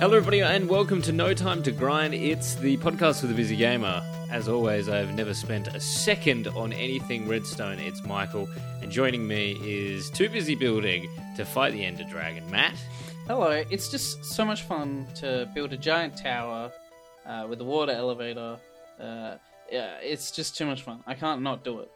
[0.00, 2.14] Hello, everybody, and welcome to No Time to Grind.
[2.14, 4.02] It's the podcast for the busy gamer.
[4.30, 7.78] As always, I've never spent a second on anything Redstone.
[7.78, 8.48] It's Michael,
[8.80, 12.50] and joining me is too busy building to fight the Ender Dragon.
[12.50, 12.74] Matt,
[13.26, 16.72] Hello, it's just so much fun to build a giant tower
[17.26, 18.56] uh, with a water elevator.
[18.98, 19.36] Uh,
[19.70, 21.04] yeah, it's just too much fun.
[21.06, 21.90] I can't not do it.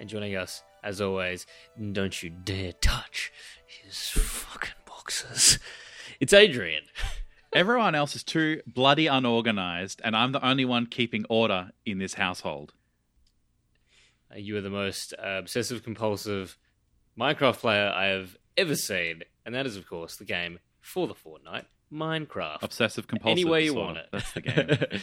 [0.00, 1.46] and joining us, as always,
[1.92, 3.32] don't you dare touch
[3.64, 5.60] his fucking boxes.
[6.20, 6.84] It's Adrian.
[7.52, 12.14] Everyone else is too bloody unorganized, and I'm the only one keeping order in this
[12.14, 12.72] household.
[14.32, 16.58] Uh, You are the most uh, obsessive compulsive
[17.18, 21.14] Minecraft player I have ever seen, and that is, of course, the game for the
[21.14, 22.62] fortnight, Minecraft.
[22.62, 23.38] Obsessive compulsive.
[23.38, 24.06] Any way you want it.
[24.10, 25.00] That's the game.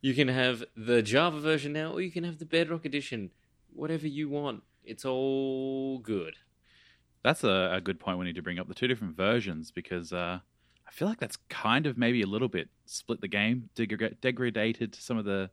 [0.00, 3.30] you can have the Java version now, or you can have the Bedrock edition.
[3.72, 4.64] Whatever you want.
[4.84, 6.34] It's all good.
[7.22, 8.18] That's a, a good point.
[8.18, 10.40] We need to bring up the two different versions because uh,
[10.86, 14.94] I feel like that's kind of maybe a little bit split the game, degra- degraded
[14.94, 15.50] some of the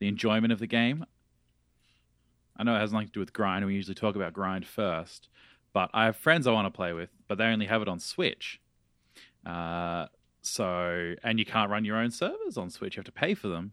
[0.00, 1.06] the enjoyment of the game.
[2.56, 3.64] I know it has nothing to do with grind.
[3.64, 5.28] We usually talk about grind first,
[5.72, 7.98] but I have friends I want to play with, but they only have it on
[7.98, 8.60] Switch.
[9.46, 10.06] Uh,
[10.42, 12.96] so, and you can't run your own servers on Switch.
[12.96, 13.72] You have to pay for them.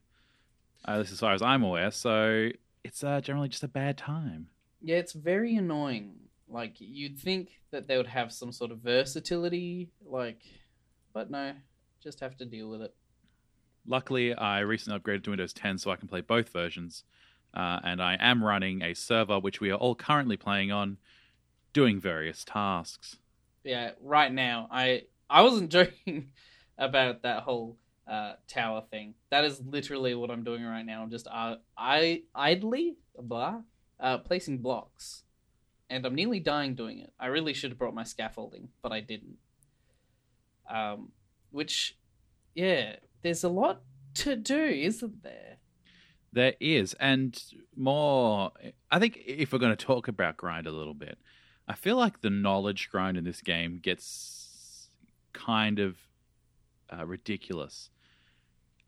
[0.86, 1.92] Uh, this as far as I'm aware.
[1.92, 2.50] So
[2.84, 4.48] it's uh, generally just a bad time.
[4.82, 6.14] Yeah, it's very annoying.
[6.52, 10.42] Like, you'd think that they would have some sort of versatility, like,
[11.14, 11.54] but no,
[12.04, 12.94] just have to deal with it.
[13.88, 17.04] Luckily, I recently upgraded to Windows 10 so I can play both versions.
[17.54, 20.98] Uh, and I am running a server which we are all currently playing on,
[21.74, 23.18] doing various tasks.
[23.64, 26.32] Yeah, right now, I I wasn't joking
[26.78, 29.16] about that whole uh, tower thing.
[29.30, 31.04] That is literally what I'm doing right now.
[31.04, 33.62] I'm just uh, I idly blah
[34.00, 35.24] uh, placing blocks,
[35.92, 37.12] and I'm nearly dying doing it.
[37.20, 39.38] I really should have brought my scaffolding, but I didn't.
[40.70, 41.12] Um,
[41.52, 41.98] which,
[42.56, 43.82] yeah, there's a lot
[44.16, 45.58] to do, isn't there?
[46.32, 47.44] There is, and
[47.76, 48.52] more.
[48.90, 51.18] I think if we're going to talk about grind a little bit,
[51.68, 54.90] I feel like the knowledge grind in this game gets
[55.34, 55.98] kind of
[56.92, 57.90] uh, ridiculous.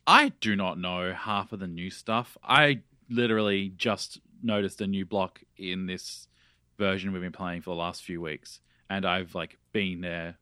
[0.08, 2.38] I do not know half of the new stuff.
[2.42, 6.28] I literally just noticed a new block in this
[6.78, 10.38] version we've been playing for the last few weeks, and I've like been there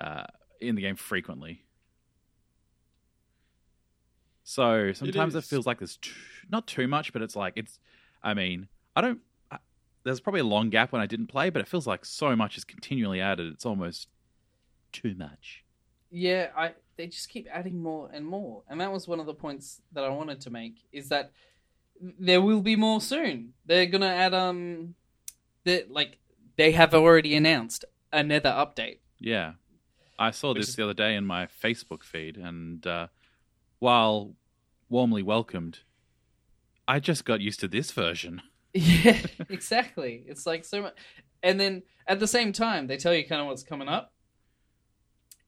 [0.00, 0.24] uh,
[0.60, 1.64] in the game frequently.
[4.44, 6.12] So sometimes it feels like there's too,
[6.50, 7.78] not too much, but it's like it's.
[8.22, 9.20] I mean, I don't.
[9.50, 9.58] I,
[10.04, 12.56] there's probably a long gap when I didn't play, but it feels like so much
[12.56, 13.52] is continually added.
[13.52, 14.08] It's almost
[14.90, 15.64] too much.
[16.10, 19.34] Yeah, I they just keep adding more and more, and that was one of the
[19.34, 21.32] points that I wanted to make is that
[22.18, 23.52] there will be more soon.
[23.66, 24.94] They're gonna add um,
[25.64, 26.18] the like
[26.56, 28.98] they have already announced another update.
[29.20, 29.52] Yeah,
[30.18, 33.08] I saw Which this is- the other day in my Facebook feed, and uh,
[33.78, 34.34] while
[34.88, 35.80] warmly welcomed,
[36.86, 38.42] I just got used to this version.
[38.74, 39.18] Yeah,
[39.48, 40.22] exactly.
[40.26, 40.94] It's like so much,
[41.42, 44.12] and then at the same time they tell you kind of what's coming up,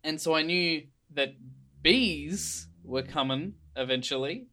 [0.03, 0.85] and so I knew
[1.15, 1.35] that
[1.83, 4.47] bees were coming eventually,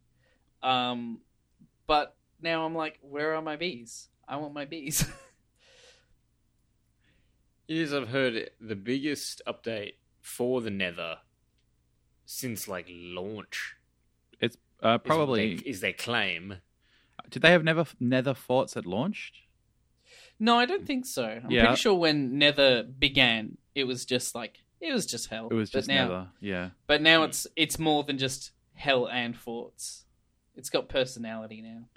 [0.62, 1.22] um,
[1.86, 4.08] but now I'm like, where are my bees?
[4.28, 5.04] I want my bees.
[7.68, 11.18] It is, I've heard, the biggest update for the Nether
[12.24, 13.74] since like launch.
[14.80, 16.58] Uh, is probably they- is their claim.
[17.30, 19.38] did they have never Nether forts that launched?
[20.38, 21.40] no, I don't think so.
[21.42, 21.62] I'm Yeah.
[21.66, 25.48] pretty sure when Nether began, it was just like it was just hell.
[25.50, 26.28] It was But just now, Nether.
[26.40, 30.04] Yeah, But now it's it's more than just hell and forts.
[30.54, 31.88] It's got personality now.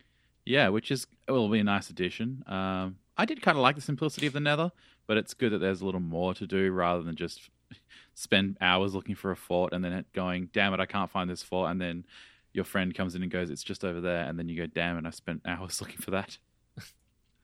[0.44, 2.44] yeah, which is will be a nice addition.
[2.48, 4.72] Um, I did kind of like the simplicity of the Nether,
[5.12, 7.50] but it's good that there's a little more to do rather than just
[8.14, 11.44] spend hours looking for a fort and then going, damn it, I can't find this
[11.44, 12.06] fort, and then
[12.54, 14.98] your friend comes in and goes, it's just over there, and then you go, damn
[14.98, 16.38] it, I spent hours looking for that.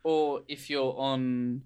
[0.06, 1.64] Or if you're on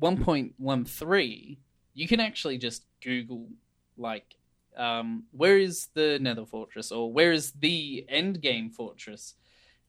[0.00, 1.56] 1.13,
[1.94, 3.48] you can actually just Google
[3.98, 4.36] like
[4.76, 9.34] um, where is the Nether Fortress or where is the end game fortress,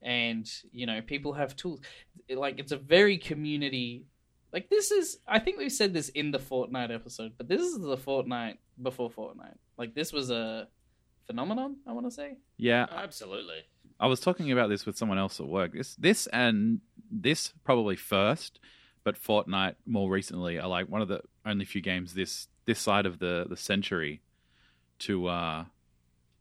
[0.02, 1.82] and you know people have tools.
[2.28, 4.06] Like it's a very community.
[4.54, 7.80] Like this is, I think we said this in the Fortnite episode, but this is
[7.80, 9.58] the Fortnite before Fortnite.
[9.78, 10.68] Like this was a
[11.26, 11.78] phenomenon.
[11.88, 12.38] I want to say.
[12.58, 13.64] Yeah, Absolutely.
[14.00, 15.74] I was talking about this with someone else at work.
[15.74, 16.82] This, this, and
[17.12, 18.60] this probably first,
[19.04, 23.06] but Fortnite more recently are like one of the only few games this this side
[23.06, 24.22] of the the century
[25.00, 25.66] to uh,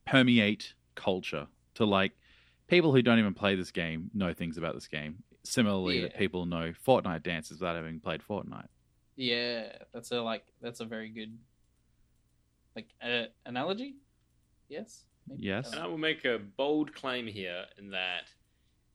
[0.07, 1.47] permeate culture.
[1.75, 2.13] To like
[2.67, 5.23] people who don't even play this game know things about this game.
[5.45, 8.69] Similarly, that people know Fortnite dances without having played Fortnite.
[9.17, 11.37] Yeah, that's a like that's a very good
[12.77, 13.97] like uh, analogy.
[14.69, 15.05] Yes.
[15.29, 15.43] Maybe?
[15.43, 15.73] Yes.
[15.73, 18.31] And I will make a bold claim here in that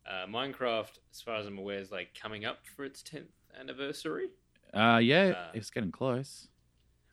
[0.10, 3.28] uh, Minecraft, as far as I'm aware, is like coming up for its 10th
[3.60, 4.30] anniversary.
[4.74, 6.48] Uh, yeah, Uh, it's getting close.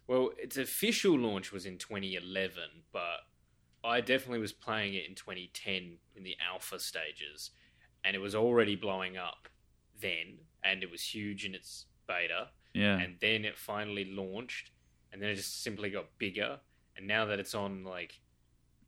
[0.07, 2.55] Well, its official launch was in 2011,
[2.93, 3.21] but
[3.85, 7.51] I definitely was playing it in 2010 in the alpha stages,
[8.05, 9.49] and it was already blowing up
[10.01, 12.99] then, and it was huge in its beta, Yeah.
[12.99, 14.71] and then it finally launched,
[15.13, 16.59] and then it just simply got bigger,
[16.97, 18.21] and now that it's on like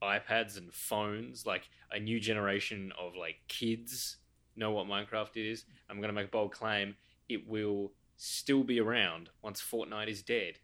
[0.03, 4.19] iPads and phones, like a new generation of like kids
[4.57, 5.65] know what Minecraft is.
[5.89, 6.97] I'm gonna make a bold claim:
[7.29, 10.59] it will still be around once Fortnite is dead.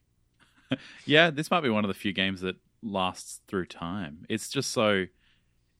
[1.04, 4.24] Yeah, this might be one of the few games that lasts through time.
[4.28, 5.06] It's just so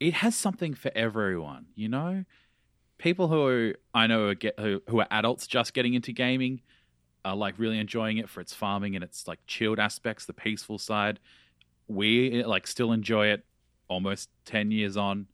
[0.00, 2.24] it has something for everyone, you know?
[3.00, 6.60] People who I know are get, who, who are adults just getting into gaming
[7.24, 10.78] are like really enjoying it for its farming and its like chilled aspects, the peaceful
[10.78, 11.18] side.
[11.88, 13.44] We like still enjoy it
[13.88, 15.26] almost 10 years on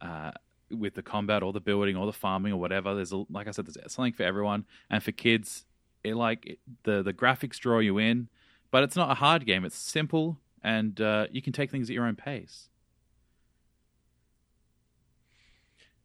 [0.00, 0.30] uh,
[0.70, 2.94] with the combat or the building or the farming or whatever.
[2.94, 4.64] There's a, like I said, there's something for everyone.
[4.88, 5.66] And for kids,
[6.04, 8.28] it like it, the the graphics draw you in,
[8.70, 9.64] but it's not a hard game.
[9.64, 12.68] It's simple and uh, you can take things at your own pace.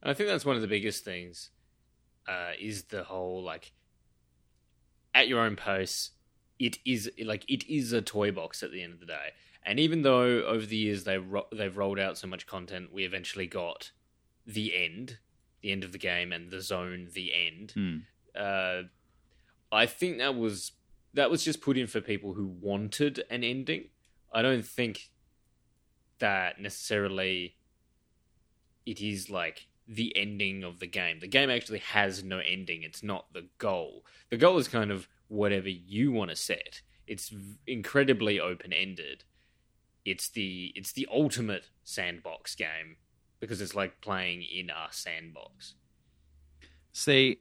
[0.04, 1.50] I think that's one of the biggest things
[2.28, 3.74] uh, is the whole like
[5.14, 6.12] at your own pace.
[6.60, 9.30] It is like it is a toy box at the end of the day,
[9.64, 13.04] and even though over the years they ro- they've rolled out so much content, we
[13.04, 13.92] eventually got
[14.46, 15.20] the end,
[15.62, 17.72] the end of the game, and the zone, the end.
[17.72, 17.98] Hmm.
[18.36, 18.84] Uh,
[19.72, 20.72] I think that was
[21.14, 23.90] that was just put in for people who wanted an ending.
[24.34, 25.10] I don't think
[26.20, 27.56] that necessarily
[28.86, 31.20] it is like the ending of the game.
[31.20, 32.84] The game actually has no ending.
[32.84, 34.04] It's not the goal.
[34.30, 36.82] The goal is kind of whatever you want to set.
[37.08, 37.34] It's
[37.66, 39.24] incredibly open ended.
[40.04, 42.98] It's the it's the ultimate sandbox game
[43.40, 45.76] because it's like playing in a sandbox.
[46.92, 47.40] See,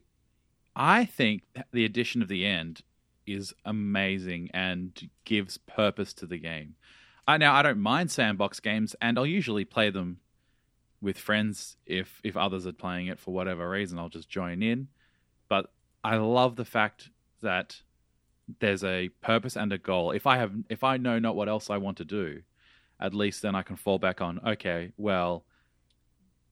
[0.75, 2.81] I think the addition of the end
[3.25, 6.75] is amazing and gives purpose to the game.
[7.27, 10.19] I now I don't mind sandbox games, and I'll usually play them
[11.01, 13.99] with friends if if others are playing it for whatever reason.
[13.99, 14.87] I'll just join in.
[15.49, 15.71] But
[16.03, 17.09] I love the fact
[17.41, 17.81] that
[18.59, 20.11] there's a purpose and a goal.
[20.11, 22.41] If I have if I know not what else I want to do,
[22.99, 24.39] at least then I can fall back on.
[24.45, 25.45] Okay, well,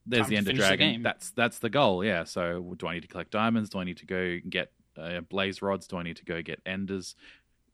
[0.06, 1.04] there's Time the Ender Dragon.
[1.04, 2.04] that's that's the goal.
[2.04, 2.24] Yeah.
[2.24, 3.70] So do I need to collect diamonds?
[3.70, 5.88] Do I need to go get uh, blaze rods?
[5.88, 7.16] Do I need to go get enders,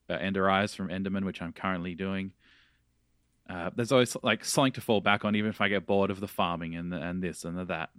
[0.09, 2.31] uh, ender eyes from Enderman, which I'm currently doing?
[3.51, 6.21] Uh, there's always like something to fall back on, even if I get bored of
[6.21, 7.89] the farming and the, and this and the that.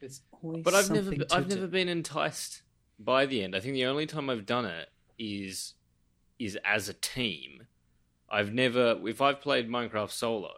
[0.00, 1.56] There's always But I've never to I've do.
[1.56, 2.62] never been enticed
[2.98, 3.54] by the end.
[3.54, 4.88] I think the only time I've done it
[5.18, 5.74] is
[6.38, 7.66] is as a team.
[8.30, 10.54] I've never if I've played Minecraft solo,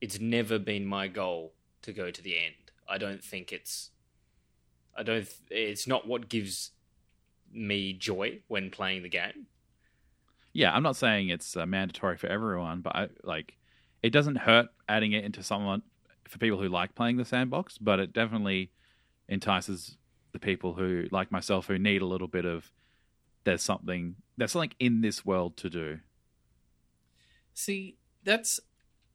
[0.00, 1.52] it's never been my goal
[1.82, 2.54] to go to the end.
[2.88, 3.90] I don't think it's
[4.96, 6.72] I don't it's not what gives
[7.52, 9.46] me joy when playing the game.
[10.54, 13.56] Yeah, I'm not saying it's uh, mandatory for everyone, but I, like
[14.02, 15.82] it doesn't hurt adding it into someone
[16.26, 18.70] for people who like playing the sandbox, but it definitely
[19.28, 19.98] entices
[20.32, 22.70] the people who like myself who need a little bit of
[23.44, 25.98] there's something there's something in this world to do.
[27.52, 28.60] See, that's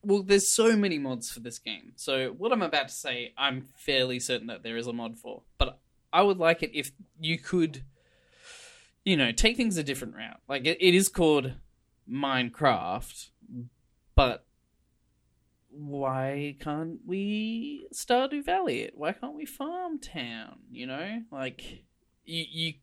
[0.02, 0.24] well.
[0.24, 1.94] There's so many mods for this game.
[1.96, 5.44] So what I'm about to say, I'm fairly certain that there is a mod for.
[5.58, 5.80] But
[6.12, 7.84] I would like it if you could,
[9.10, 10.40] you know, take things a different route.
[10.48, 11.54] Like it, it is called
[12.08, 13.30] Minecraft,
[14.14, 14.46] but
[15.72, 18.94] why can't we Stardew Valley it?
[18.96, 20.60] Why can't we Farm Town?
[20.72, 21.86] You know, like
[22.24, 22.74] you you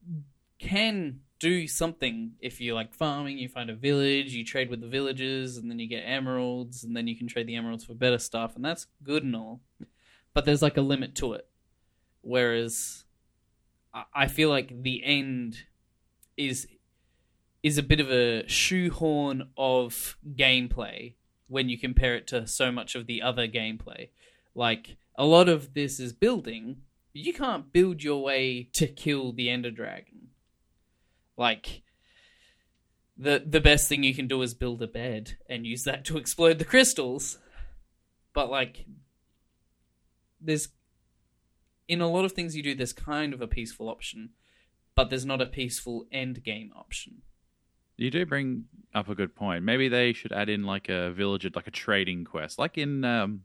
[0.58, 3.38] can do something if you like farming.
[3.38, 6.96] You find a village, you trade with the villagers, and then you get emeralds, and
[6.96, 9.60] then you can trade the emeralds for better stuff, and that's good and all.
[10.34, 11.46] But there's like a limit to it.
[12.22, 13.04] Whereas
[13.94, 15.64] I- I feel like the end
[16.36, 16.66] is
[17.62, 21.14] is a bit of a shoehorn of gameplay
[21.48, 24.08] when you compare it to so much of the other gameplay.
[24.54, 26.82] Like a lot of this is building.
[27.12, 30.28] You can't build your way to kill the Ender Dragon.
[31.36, 31.82] Like
[33.16, 36.18] the the best thing you can do is build a bed and use that to
[36.18, 37.38] explode the crystals.
[38.32, 38.86] But like
[40.40, 40.68] there's
[41.88, 44.30] in a lot of things you do there's kind of a peaceful option,
[44.96, 47.22] but there's not a peaceful end game option.
[47.96, 49.64] You do bring up a good point.
[49.64, 53.42] Maybe they should add in like a villager, like a trading quest, like in um,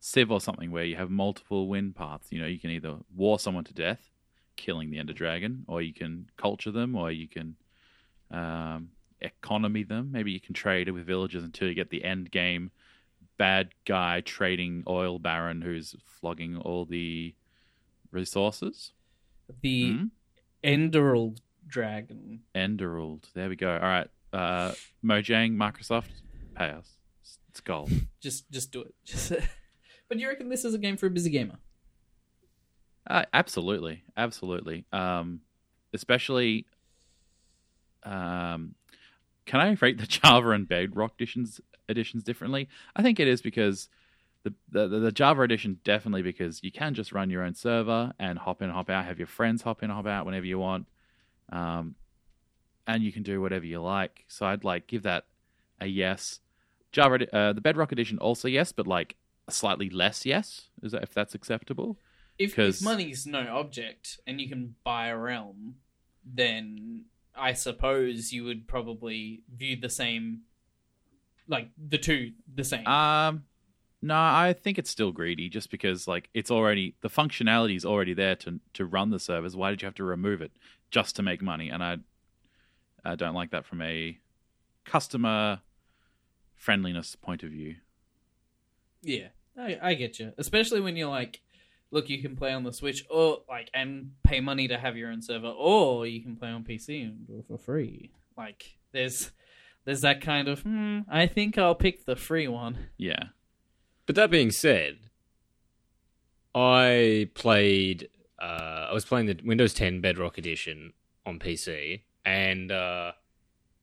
[0.00, 2.32] Civ or something, where you have multiple win paths.
[2.32, 4.00] You know, you can either war someone to death,
[4.56, 7.56] killing the Ender Dragon, or you can culture them, or you can
[8.30, 8.88] um,
[9.20, 10.10] economy them.
[10.10, 12.70] Maybe you can trade with villagers until you get the end game
[13.38, 17.34] bad guy trading oil baron who's flogging all the
[18.10, 18.92] resources.
[19.62, 20.04] The Hmm?
[20.64, 21.36] Enderal
[21.66, 22.40] dragon.
[22.54, 23.24] Enderald.
[23.34, 23.70] There we go.
[23.72, 24.08] All right.
[24.32, 24.72] Uh,
[25.04, 26.10] Mojang, Microsoft,
[26.54, 26.96] pay us.
[27.22, 27.90] It's- It's gold.
[28.20, 28.94] Just just do it.
[29.04, 29.32] Just
[30.08, 31.58] But do you reckon this is a game for a busy gamer?
[33.08, 34.84] Uh, absolutely, absolutely.
[34.92, 35.40] Um,
[35.92, 36.66] especially,
[38.04, 38.74] um,
[39.46, 42.68] can I rate the Java and Bedrock editions editions differently?
[42.94, 43.88] I think it is because
[44.70, 48.38] the, the the Java edition definitely because you can just run your own server and
[48.38, 50.86] hop in, hop out, have your friends hop in, hop out whenever you want,
[51.50, 51.94] um,
[52.86, 54.24] and you can do whatever you like.
[54.28, 55.24] So I'd like give that
[55.80, 56.40] a yes.
[56.92, 59.16] Java, uh, the Bedrock edition also yes, but like
[59.48, 60.68] a slightly less yes.
[60.82, 61.98] Is that if that's acceptable?
[62.38, 65.76] If, if money's no object and you can buy a realm,
[66.24, 70.42] then I suppose you would probably view the same,
[71.48, 72.86] like the two the same.
[72.86, 73.44] Um,
[74.06, 78.14] no, I think it's still greedy, just because like it's already the functionality is already
[78.14, 79.56] there to to run the servers.
[79.56, 80.52] Why did you have to remove it
[80.90, 81.70] just to make money?
[81.70, 81.96] And I,
[83.04, 84.16] I don't like that from a
[84.84, 85.60] customer
[86.54, 87.76] friendliness point of view.
[89.02, 90.32] Yeah, I, I get you.
[90.38, 91.40] Especially when you're like,
[91.90, 95.10] look, you can play on the Switch or like and pay money to have your
[95.10, 98.12] own server, or you can play on PC and do it for free.
[98.36, 99.32] Like, there's
[99.84, 100.60] there's that kind of.
[100.60, 102.78] Hmm, I think I'll pick the free one.
[102.96, 103.24] Yeah,
[104.06, 104.98] But that being said,
[106.54, 108.08] I played.
[108.40, 110.92] Uh, I was playing the Windows 10 Bedrock Edition
[111.24, 113.12] on PC, and uh,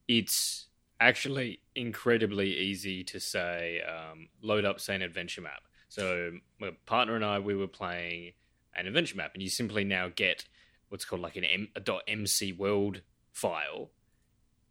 [0.07, 0.67] it's
[0.99, 5.63] actually incredibly easy to say um, load up, say, an adventure map.
[5.89, 8.31] So my partner and I, we were playing
[8.75, 10.45] an adventure map, and you simply now get
[10.89, 13.01] what's called like an M- a .mc world
[13.33, 13.91] file.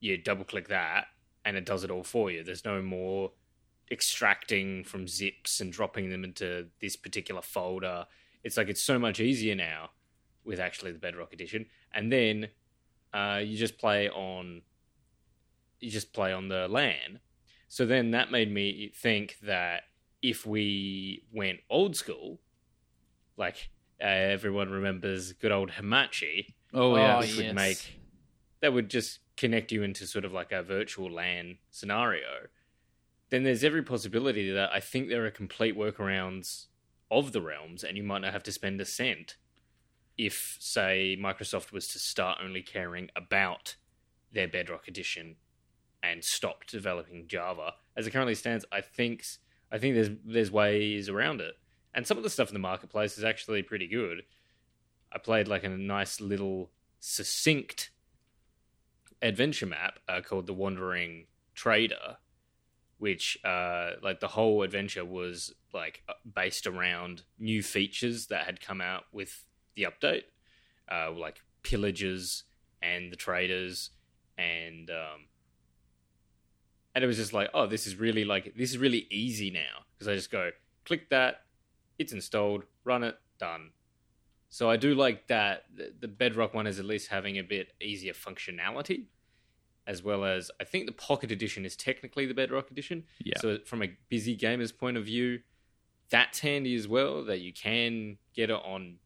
[0.00, 1.06] You double click that,
[1.44, 2.42] and it does it all for you.
[2.42, 3.32] There's no more
[3.92, 8.06] extracting from zips and dropping them into this particular folder.
[8.42, 9.90] It's like it's so much easier now
[10.44, 11.66] with actually the Bedrock edition.
[11.94, 12.48] And then
[13.12, 14.62] uh, you just play on
[15.78, 17.20] you just play on the LAN.
[17.68, 19.82] So then that made me think that
[20.22, 22.40] if we went old school,
[23.36, 23.70] like
[24.00, 27.16] uh, everyone remembers good old Hamachi, Oh, yeah.
[27.16, 27.36] Oh, which yes.
[27.38, 28.00] would make
[28.60, 32.46] that would just connect you into sort of like a virtual LAN scenario.
[33.32, 36.66] Then there's every possibility that I think there are complete workarounds
[37.10, 39.38] of the realms, and you might not have to spend a cent
[40.18, 43.76] if, say, Microsoft was to start only caring about
[44.34, 45.36] their Bedrock edition
[46.02, 47.72] and stop developing Java.
[47.96, 49.24] As it currently stands, I think
[49.70, 51.54] I think there's there's ways around it,
[51.94, 54.24] and some of the stuff in the marketplace is actually pretty good.
[55.10, 56.70] I played like a nice little
[57.00, 57.92] succinct
[59.22, 62.18] adventure map uh, called the Wandering Trader,
[63.02, 68.60] which uh, like the whole adventure was like uh, based around new features that had
[68.60, 69.44] come out with
[69.74, 70.22] the update,
[70.88, 72.44] uh, like pillagers
[72.80, 73.90] and the traders,
[74.38, 75.26] and um,
[76.94, 79.82] and it was just like, oh, this is really like this is really easy now
[79.92, 80.50] because I just go
[80.84, 81.42] click that,
[81.98, 83.70] it's installed, run it, done.
[84.48, 87.72] So I do like that the- the Bedrock one is at least having a bit
[87.80, 89.06] easier functionality,
[89.86, 93.04] as well as I think the Pocket Edition is technically the Bedrock Edition.
[93.24, 93.38] Yeah.
[93.38, 95.40] So from a busy gamer's point of view,
[96.10, 97.24] that's handy as well.
[97.24, 98.98] That you can get it on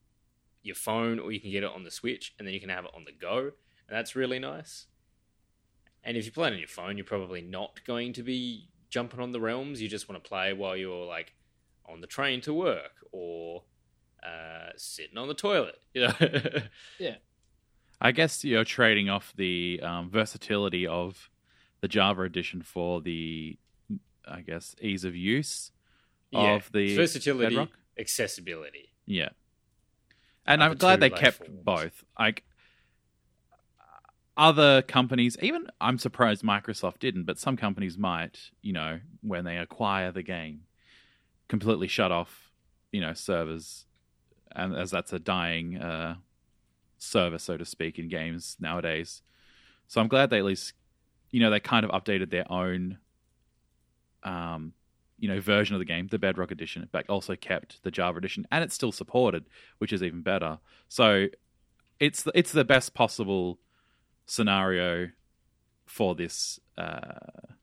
[0.62, 2.84] your phone or you can get it on the Switch, and then you can have
[2.84, 3.52] it on the go, and
[3.88, 4.86] that's really nice.
[6.04, 9.20] And if you play it on your phone, you're probably not going to be jumping
[9.20, 9.82] on the realms.
[9.82, 11.34] You just want to play while you're like
[11.84, 13.62] on the train to work or
[14.22, 15.76] uh, sitting on the toilet.
[15.94, 16.14] You know.
[18.00, 21.30] I guess you're trading off the um, versatility of
[21.80, 23.58] the Java edition for the,
[24.26, 25.70] I guess, ease of use
[26.32, 27.70] of the versatility, Bedrock?
[27.98, 28.92] accessibility.
[29.06, 29.30] Yeah.
[30.46, 31.60] And I'm glad they like, kept forms.
[31.64, 32.04] both.
[32.18, 32.44] Like
[34.36, 39.56] other companies, even I'm surprised Microsoft didn't, but some companies might, you know, when they
[39.56, 40.62] acquire the game,
[41.48, 42.52] completely shut off,
[42.92, 43.86] you know, servers,
[44.54, 46.16] and as that's a dying uh,
[46.98, 49.22] server, so to speak, in games nowadays.
[49.86, 50.72] So I'm glad they at least,
[51.30, 52.98] you know, they kind of updated their own,
[54.22, 54.72] um,
[55.18, 58.46] you know, version of the game, the Bedrock edition, but also kept the Java edition,
[58.50, 59.44] and it's still supported,
[59.78, 60.58] which is even better.
[60.88, 61.26] So
[62.00, 63.58] it's the, it's the best possible
[64.26, 65.10] scenario
[65.86, 67.54] for this uh,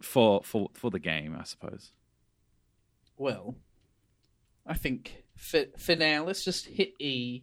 [0.00, 1.92] for for for the game, I suppose.
[3.16, 3.56] Well,
[4.66, 7.42] I think for for now, let's just hit E,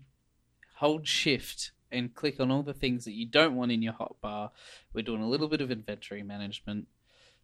[0.77, 4.49] hold Shift, and click on all the things that you don't want in your hotbar.
[4.93, 6.87] We're doing a little bit of inventory management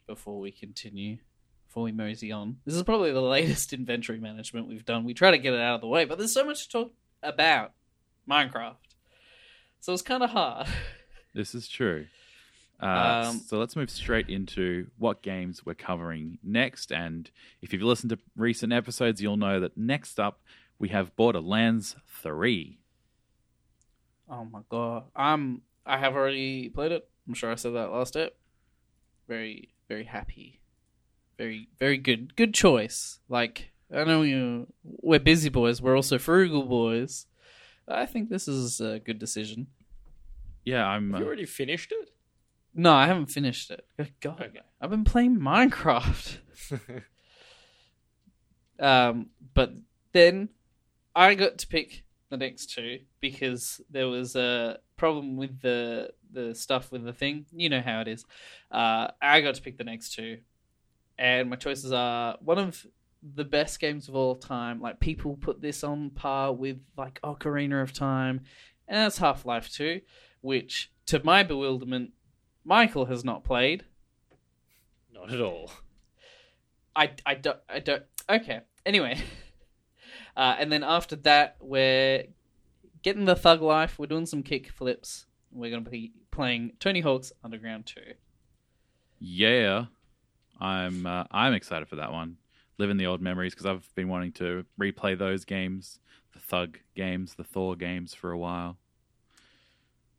[0.05, 1.17] before we continue,
[1.67, 2.57] before we mosey on.
[2.65, 5.03] This is probably the latest inventory management we've done.
[5.05, 6.91] We try to get it out of the way, but there's so much to talk
[7.21, 7.71] about
[8.29, 8.75] Minecraft.
[9.79, 10.67] So it's kind of hard.
[11.35, 12.05] This is true.
[12.79, 16.91] Uh, Um, so let's move straight into what games we're covering next.
[16.91, 20.41] And if you've listened to recent episodes, you'll know that next up
[20.77, 22.77] we have Borderlands 3.
[24.29, 25.03] Oh my god.
[25.15, 27.07] I'm I have already played it.
[27.27, 28.35] I'm sure I said that last step.
[29.27, 30.61] Very very happy.
[31.37, 32.35] Very very good.
[32.35, 33.19] Good choice.
[33.29, 37.27] Like I know you we're busy boys, we're also frugal boys.
[37.87, 39.67] I think this is a good decision.
[40.65, 41.11] Yeah, I'm.
[41.11, 42.09] Have you Uh, already finished it?
[42.73, 43.85] No, I haven't finished it.
[43.97, 44.41] Good God.
[44.41, 44.61] Okay.
[44.81, 46.37] I've been playing Minecraft.
[48.79, 49.71] Um, but
[50.13, 50.49] then
[51.15, 52.02] I got to pick
[52.33, 57.45] the next two because there was a problem with the the stuff with the thing.
[57.51, 58.25] You know how it is.
[58.71, 60.39] Uh, I got to pick the next two,
[61.17, 62.85] and my choices are one of
[63.35, 64.81] the best games of all time.
[64.81, 68.41] Like people put this on par with like Ocarina of Time,
[68.87, 70.01] and that's Half Life Two,
[70.41, 72.11] which to my bewilderment,
[72.65, 73.85] Michael has not played.
[75.13, 75.71] Not at all.
[76.95, 79.19] I, I don't I don't okay anyway
[80.35, 82.23] uh, and then after that we're
[83.01, 87.01] getting the thug life we're doing some kick flips we're going to be playing Tony
[87.01, 88.01] Hawk's Underground 2
[89.25, 89.85] yeah,
[90.59, 91.05] I'm.
[91.05, 92.35] Uh, I'm excited for that one.
[92.77, 95.99] Living the old memories because I've been wanting to replay those games,
[96.33, 98.77] the Thug games, the Thor games for a while.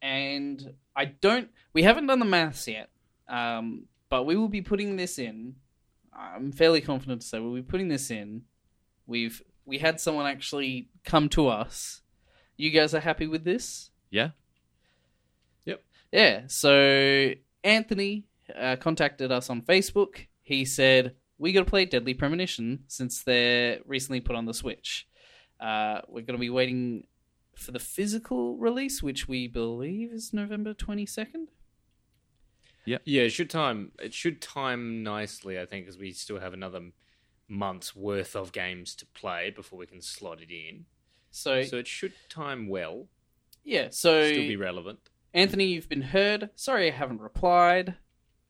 [0.01, 2.91] and I don't we haven't done the maths yet
[3.29, 5.57] um, but we will be putting this in
[6.17, 8.43] I'm fairly confident to say we'll be putting this in
[9.07, 12.03] we've we had someone actually come to us
[12.57, 14.31] you guys are happy with this Yeah,
[15.65, 15.83] Yep.
[16.13, 17.33] Yeah, so
[17.65, 18.25] Anthony
[18.55, 20.27] uh, contacted us on Facebook.
[20.43, 25.09] He said, We got to play Deadly Premonition since they're recently put on the Switch.
[25.59, 27.07] Uh, we're going to be waiting
[27.57, 31.47] for the physical release, which we believe is November 22nd.
[32.85, 33.93] Yeah, Yeah, it should time.
[33.99, 36.81] It should time nicely, I think, because we still have another
[37.49, 40.87] month's worth of games to play before we can slot it in.
[41.31, 43.09] So, So it should time well.
[43.65, 44.99] yeah, so Still be relevant.
[45.33, 46.51] Anthony, you've been heard.
[46.55, 47.97] Sorry I haven't replied.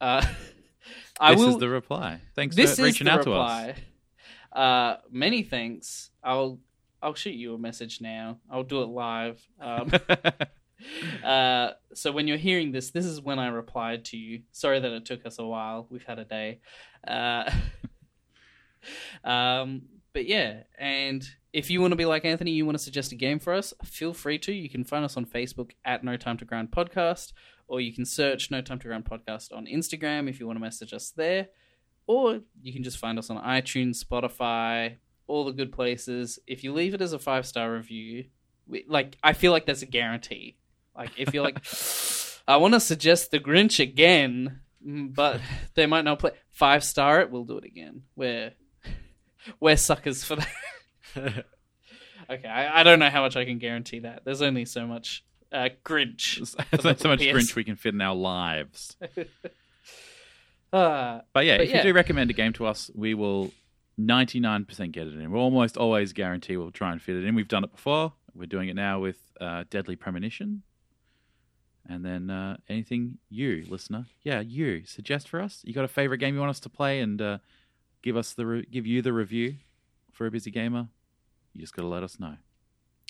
[0.01, 0.25] Uh,
[1.21, 1.55] I this will.
[1.55, 2.21] is the reply.
[2.37, 3.75] Thanks this for is reaching the out reply.
[4.53, 6.11] Uh, many thanks.
[6.23, 6.59] I'll
[7.03, 8.39] I'll shoot you a message now.
[8.51, 9.41] I'll do it live.
[9.61, 9.91] Um,
[11.25, 14.43] uh, so when you're hearing this, this is when I replied to you.
[14.53, 15.87] Sorry that it took us a while.
[15.91, 16.61] We've had a day.
[19.23, 23.13] Um, but yeah, and if you want to be like Anthony, you want to suggest
[23.13, 24.53] a game for us, feel free to.
[24.53, 27.33] You can find us on Facebook at No Time to Grind Podcast,
[27.67, 30.63] or you can search No Time to Grind Podcast on Instagram if you want to
[30.63, 31.49] message us there,
[32.07, 36.39] or you can just find us on iTunes, Spotify, all the good places.
[36.47, 38.27] If you leave it as a five star review,
[38.67, 40.57] we, like I feel like that's a guarantee.
[40.97, 41.65] Like if you're like,
[42.49, 45.41] I want to suggest the Grinch again, mm, but
[45.75, 47.31] they might not play five star it.
[47.31, 48.03] We'll do it again.
[48.17, 48.53] We're
[49.61, 50.49] we're suckers for that.
[52.31, 54.25] okay, I, I don't know how much I can guarantee that.
[54.25, 56.37] There's only so much uh, Grinch.
[56.71, 57.27] There's not so much PS.
[57.27, 58.97] Grinch we can fit in our lives.
[60.73, 61.77] Uh, But yeah, But if yeah.
[61.79, 63.53] you do recommend a game to us, we will
[63.97, 65.31] 99% get it in.
[65.31, 67.37] We'll almost always guarantee we'll try and fit it in.
[67.37, 68.13] We've done it before.
[68.35, 70.63] We're doing it now with uh, Deadly Premonition.
[71.89, 75.61] And then uh, anything you, listener, yeah, you suggest for us.
[75.65, 77.39] You got a favorite game you want us to play and uh,
[78.05, 79.57] give us the re- give you the review
[80.13, 80.89] for a busy gamer?
[81.55, 82.37] You just got to let us know.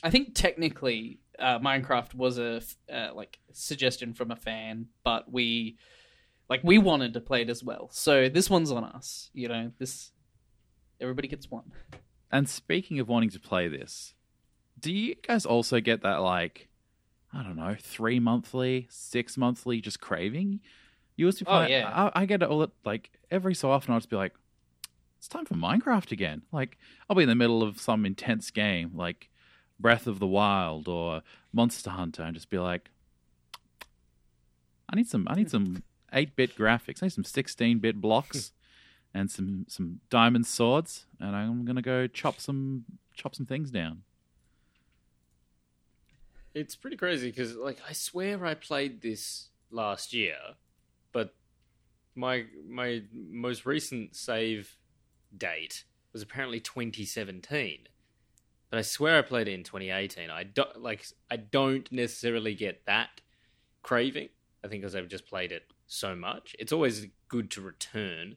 [0.02, 5.76] I think technically uh, Minecraft was a uh, like suggestion from a fan, but we
[6.48, 7.88] like we wanted to play it as well.
[7.90, 9.30] So this one's on us.
[9.34, 10.12] You know, this
[11.00, 11.72] everybody gets one.
[12.30, 14.14] And speaking of wanting to play this,
[14.78, 16.68] do you guys also get that like
[17.32, 20.60] I don't know, three monthly, six monthly just craving?
[21.16, 22.10] You used to Oh, yeah.
[22.14, 23.92] I, I get it all like every so often.
[23.92, 24.34] I'll just be like,
[25.24, 26.42] it's time for Minecraft again.
[26.52, 26.76] Like
[27.08, 29.30] I'll be in the middle of some intense game like
[29.80, 32.90] Breath of the Wild or Monster Hunter, and just be like,
[34.90, 35.26] I need some.
[35.30, 35.82] I need some
[36.12, 37.02] eight bit graphics.
[37.02, 38.52] I need some sixteen bit blocks.
[39.16, 42.84] And some, some diamond swords, and I'm gonna go chop some
[43.14, 44.02] chop some things down.
[46.52, 50.34] It's pretty crazy because, like, I swear I played this last year,
[51.12, 51.32] but
[52.16, 54.76] my my most recent save
[55.38, 57.88] date was apparently 2017.
[58.70, 60.30] but I swear I played it in 2018.
[60.30, 61.06] I don't like.
[61.30, 63.20] I don't necessarily get that
[63.82, 64.28] craving.
[64.64, 66.56] I think because I've just played it so much.
[66.58, 68.36] It's always good to return,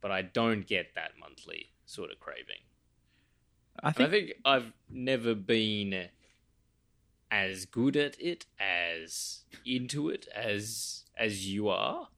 [0.00, 2.62] but I don't get that monthly sort of craving.
[3.82, 6.08] I I think, think I've never been
[7.30, 12.08] as good at it as into it as as you are.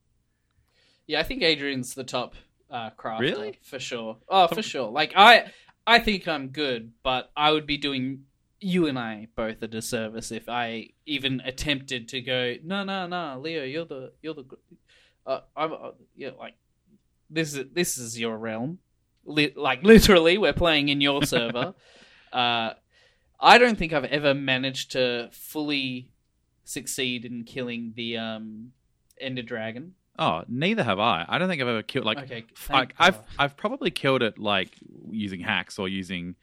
[1.07, 2.35] Yeah, I think Adrian's the top
[2.71, 3.59] uh, crafter Really?
[3.63, 4.19] for sure.
[4.29, 4.91] Oh, for sure.
[4.91, 5.53] Like I,
[5.87, 8.25] I think I'm good, but I would be doing
[8.61, 12.55] you and I both a disservice if I even attempted to go.
[12.65, 14.45] No, no, no, Leo, you're the you're the.
[15.27, 16.55] Uh, I'm uh, yeah, like
[17.31, 18.79] this is this is your realm.
[19.25, 21.75] Li- like literally, we're playing in your server.
[22.33, 22.73] uh,
[23.41, 26.09] I don't think I've ever managed to fully
[26.65, 28.73] succeed in killing the um,
[29.21, 29.95] Ender Dragon.
[30.19, 31.25] Oh, neither have I.
[31.29, 33.19] I don't think I've ever killed like okay, like I've.
[33.39, 34.71] I've probably killed it like
[35.11, 36.37] using hacks or using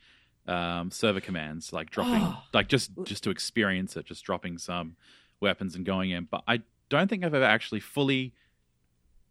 [0.47, 4.95] um, server commands, like dropping like just just to experience it, just dropping some
[5.39, 6.27] weapons and going in.
[6.29, 8.33] But I don't think I've ever actually fully.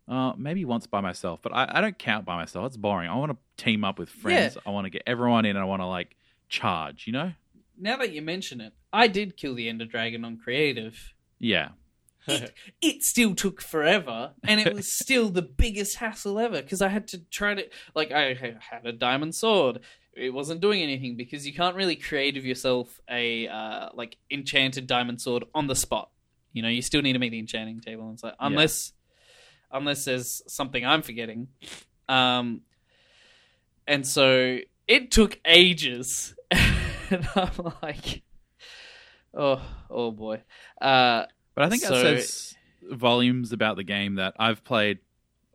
[0.09, 2.67] Uh, maybe once by myself, but I, I don't count by myself.
[2.67, 3.09] It's boring.
[3.09, 4.59] I want to team up with friends.
[4.67, 6.17] I want to get everyone in, and I want to like
[6.49, 7.07] charge.
[7.07, 7.33] You know?
[7.81, 11.15] now that you mention it, I did kill the Ender Dragon on creative.
[11.39, 11.71] Yeah.
[12.27, 16.89] It it still took forever, and it was still the biggest hassle ever because I
[16.89, 19.81] had to try to like I had a diamond sword.
[20.13, 25.21] It wasn't doing anything because you can't really creative yourself a uh, like enchanted diamond
[25.21, 26.11] sword on the spot.
[26.53, 28.93] You know, you still need to make the enchanting table and so unless
[29.71, 31.49] unless there's something I'm forgetting.
[32.09, 32.63] Um,
[33.87, 38.23] and so it took ages, and I'm like,
[39.35, 40.43] oh, oh boy.
[40.81, 41.27] Uh,
[41.61, 42.57] But I think So- that says
[42.91, 45.01] volumes about the game that I've played,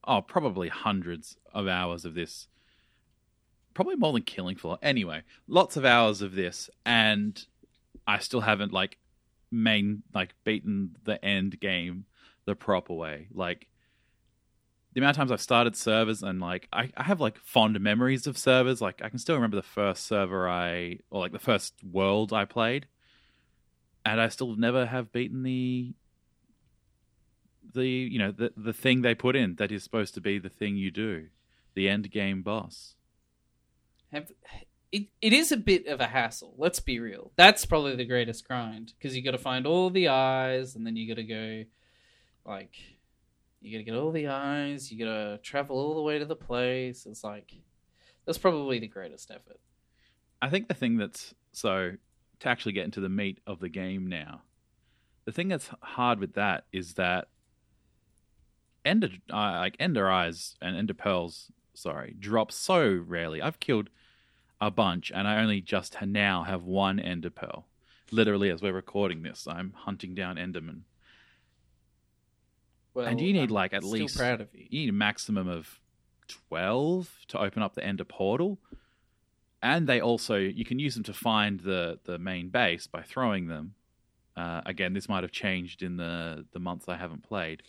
[0.04, 2.48] oh, probably hundreds of hours of this.
[3.74, 4.78] Probably more than Killing Floor.
[4.84, 7.44] Anyway, lots of hours of this, and
[8.06, 9.00] I still haven't like
[9.50, 12.06] main like beaten the end game
[12.46, 13.28] the proper way.
[13.34, 13.68] Like
[14.94, 18.28] the amount of times I've started servers and like I, I have like fond memories
[18.28, 18.80] of servers.
[18.80, 22.46] Like I can still remember the first server I or like the first world I
[22.46, 22.86] played
[24.06, 25.94] and I still never have beaten the
[27.74, 30.50] the you know the the thing they put in that is supposed to be the
[30.50, 31.28] thing you do,
[31.74, 32.96] the end game boss.
[34.12, 34.32] have
[34.92, 36.54] it, it is a bit of a hassle.
[36.58, 37.32] Let's be real.
[37.36, 40.96] That's probably the greatest grind because you got to find all the eyes, and then
[40.96, 41.64] you got to go,
[42.46, 42.78] like,
[43.60, 44.92] you got to get all the eyes.
[44.92, 47.06] You got to travel all the way to the place.
[47.06, 47.56] It's like
[48.26, 49.60] that's probably the greatest effort.
[50.42, 51.94] I think the thing that's so
[52.40, 54.42] to actually get into the meat of the game now,
[55.26, 57.28] the thing that's hard with that is that
[58.84, 63.42] Ender uh, like Ender Eyes and Ender Pearls, sorry, drop so rarely.
[63.42, 63.90] I've killed
[64.62, 67.66] a bunch, and I only just now have one Ender Pearl.
[68.12, 70.82] Literally, as we're recording this, I'm hunting down Enderman.
[72.94, 74.68] Well, And you need, I'm like, at least- proud of you.
[74.70, 75.80] you need a maximum of
[76.28, 78.58] 12 to open up the ender portal
[79.66, 83.48] and they also you can use them to find the the main base by throwing
[83.48, 83.74] them.
[84.38, 87.64] Uh, again this might have changed in the the months i haven't played.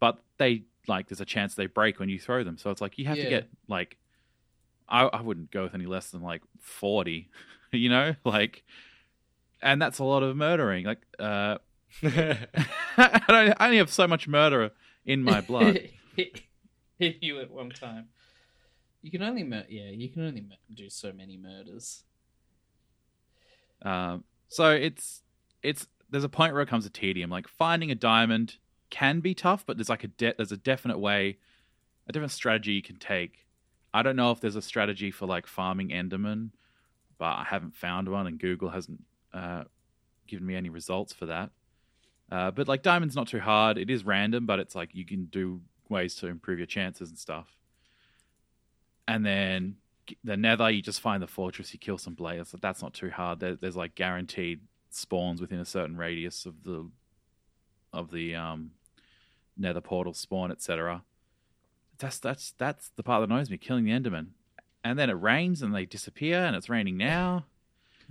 [0.00, 2.58] But they like there's a chance they break when you throw them.
[2.58, 3.98] So it's like you have to get like
[4.88, 7.30] I, I wouldn't go with any less than like 40
[7.72, 8.16] you know?
[8.24, 8.64] Like
[9.62, 10.86] and that's a lot of murdering.
[10.86, 11.58] Like uh
[12.02, 14.72] I, don't, I only have so much murder
[15.04, 15.78] in my blood.
[16.98, 18.08] Hit you at one time.
[19.02, 22.04] You can only mur- yeah, you can only mur- do so many murders.
[23.82, 25.22] Um, so it's
[25.62, 27.30] it's there's a point where it comes to tedium.
[27.30, 28.56] Like finding a diamond
[28.90, 31.38] can be tough, but there's like a de- there's a definite way,
[32.08, 33.46] a different strategy you can take.
[33.92, 36.50] I don't know if there's a strategy for like farming Enderman,
[37.18, 39.64] but I haven't found one, and Google hasn't uh,
[40.26, 41.50] given me any results for that.
[42.30, 43.78] Uh, but like diamond's not too hard.
[43.78, 47.18] It is random, but it's like you can do ways to improve your chances and
[47.18, 47.48] stuff.
[49.08, 49.76] And then
[50.24, 52.54] the nether, you just find the fortress, you kill some blazes.
[52.60, 53.40] That's not too hard.
[53.40, 54.60] There, there's like guaranteed
[54.90, 56.90] spawns within a certain radius of the
[57.92, 58.72] of the um,
[59.56, 61.02] nether portal spawn, etc.
[61.98, 64.28] That's that's that's the part that annoys me, killing the enderman.
[64.82, 67.44] And then it rains and they disappear, and it's raining now.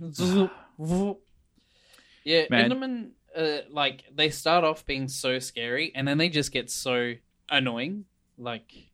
[2.24, 2.70] yeah, Man.
[2.70, 7.14] Enderman, uh, like they start off being so scary, and then they just get so
[7.48, 8.04] annoying.
[8.38, 8.89] Like,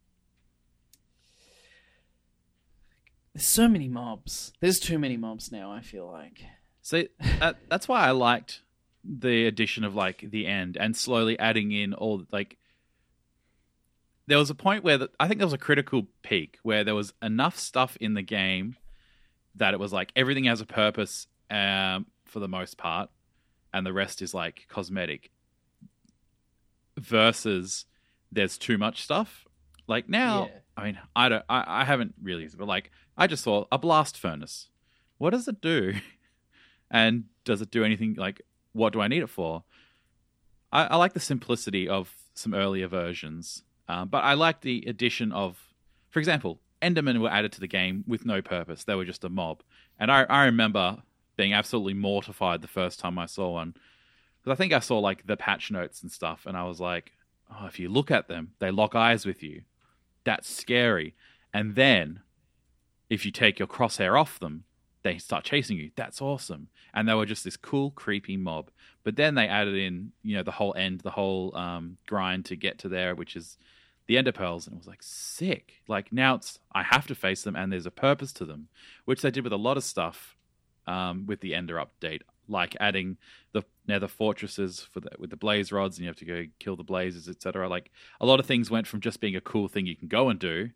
[3.36, 4.52] there's so many mobs.
[4.60, 5.70] There's too many mobs now.
[5.70, 6.42] I feel like.
[6.80, 8.62] See, that, that's why I liked
[9.04, 12.56] the addition of like the end and slowly adding in all like.
[14.26, 16.94] There was a point where the, I think there was a critical peak where there
[16.94, 18.76] was enough stuff in the game
[19.54, 23.10] that it was like everything has a purpose um, for the most part,
[23.74, 25.30] and the rest is like cosmetic.
[26.98, 27.84] Versus,
[28.32, 29.44] there's too much stuff.
[29.86, 30.58] Like now, Yeah.
[30.76, 34.18] I mean, I don't, I, I haven't really, but like I just saw a blast
[34.18, 34.68] furnace.
[35.18, 35.94] What does it do?
[36.88, 39.64] And does it do anything like what do I need it for?
[40.72, 45.32] I, I like the simplicity of some earlier versions, um, but I like the addition
[45.32, 45.58] of,
[46.10, 48.84] for example, Endermen were added to the game with no purpose.
[48.84, 49.62] They were just a mob,
[49.98, 50.98] and I, I remember
[51.36, 53.74] being absolutely mortified the first time I saw one
[54.40, 57.12] because I think I saw like the patch notes and stuff, and I was like,
[57.50, 59.62] oh, if you look at them, they lock eyes with you.
[60.26, 61.14] That's scary.
[61.54, 62.20] And then,
[63.08, 64.64] if you take your crosshair off them,
[65.04, 65.92] they start chasing you.
[65.94, 66.66] That's awesome.
[66.92, 68.70] And they were just this cool, creepy mob.
[69.04, 72.56] But then they added in, you know, the whole end, the whole um, grind to
[72.56, 73.56] get to there, which is
[74.08, 75.82] the ender pearls, and it was like sick.
[75.86, 78.66] Like now it's I have to face them, and there's a purpose to them,
[79.04, 80.36] which they did with a lot of stuff
[80.88, 83.16] um, with the ender update, like adding
[83.52, 86.76] the nether fortresses for the, with the blaze rods, and you have to go kill
[86.76, 87.68] the blazes, etc.
[87.68, 90.28] Like a lot of things went from just being a cool thing you can go
[90.28, 90.70] and do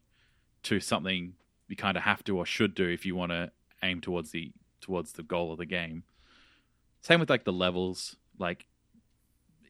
[0.64, 1.34] to something
[1.68, 3.50] you kind of have to or should do if you want to
[3.82, 6.04] aim towards the towards the goal of the game.
[7.02, 8.66] Same with like the levels, like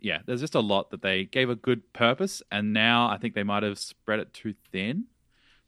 [0.00, 3.34] yeah, there's just a lot that they gave a good purpose, and now I think
[3.34, 5.04] they might have spread it too thin.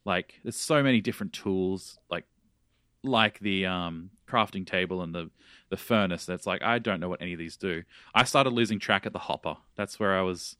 [0.05, 2.25] Like there's so many different tools, like
[3.03, 5.29] like the um, crafting table and the
[5.69, 6.25] the furnace.
[6.25, 7.83] That's like I don't know what any of these do.
[8.13, 9.57] I started losing track at the hopper.
[9.75, 10.55] That's where I was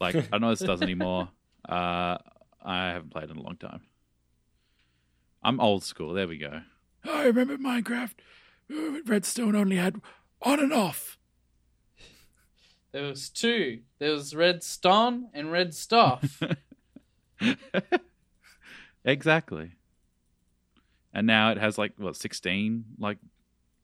[0.00, 1.28] like, I don't know if this does anymore.
[1.68, 2.18] Uh,
[2.64, 3.82] I haven't played in a long time.
[5.42, 6.14] I'm old school.
[6.14, 6.60] There we go.
[7.04, 8.14] I remember Minecraft.
[9.06, 10.00] Redstone only had
[10.42, 11.18] on and off.
[12.92, 13.80] There was two.
[13.98, 16.42] There was redstone and Red stuff.
[19.04, 19.72] exactly.
[21.12, 23.18] And now it has like what sixteen like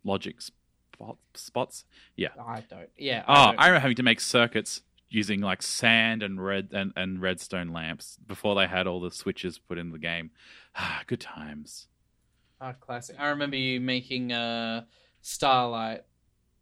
[0.05, 1.85] logic spot, spots.
[2.17, 2.29] Yeah.
[2.39, 2.89] I don't.
[2.97, 3.25] Yeah.
[3.27, 7.21] Oh, I I remember having to make circuits using like sand and red and, and
[7.23, 10.31] redstone lamps before they had all the switches put in the game.
[10.77, 11.87] Ah, good times.
[12.61, 13.17] Ah, classic.
[13.19, 14.85] I remember you making uh,
[15.23, 16.03] Starlight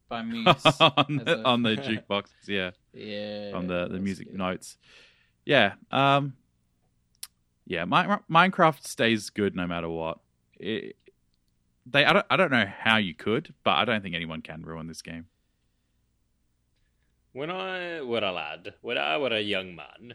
[0.08, 0.46] by Muse.
[0.80, 2.70] on, the, a- on the jukeboxes, yeah.
[2.92, 3.52] yeah.
[3.54, 4.38] on the, the music good.
[4.38, 4.76] notes.
[5.44, 5.74] Yeah.
[5.90, 6.34] Um
[7.64, 10.18] yeah, Mi- Minecraft stays good no matter what.
[10.62, 10.96] It,
[11.84, 14.62] they I don't I don't know how you could, but I don't think anyone can
[14.62, 15.26] ruin this game.
[17.32, 20.14] When I were a lad, when I were a young man,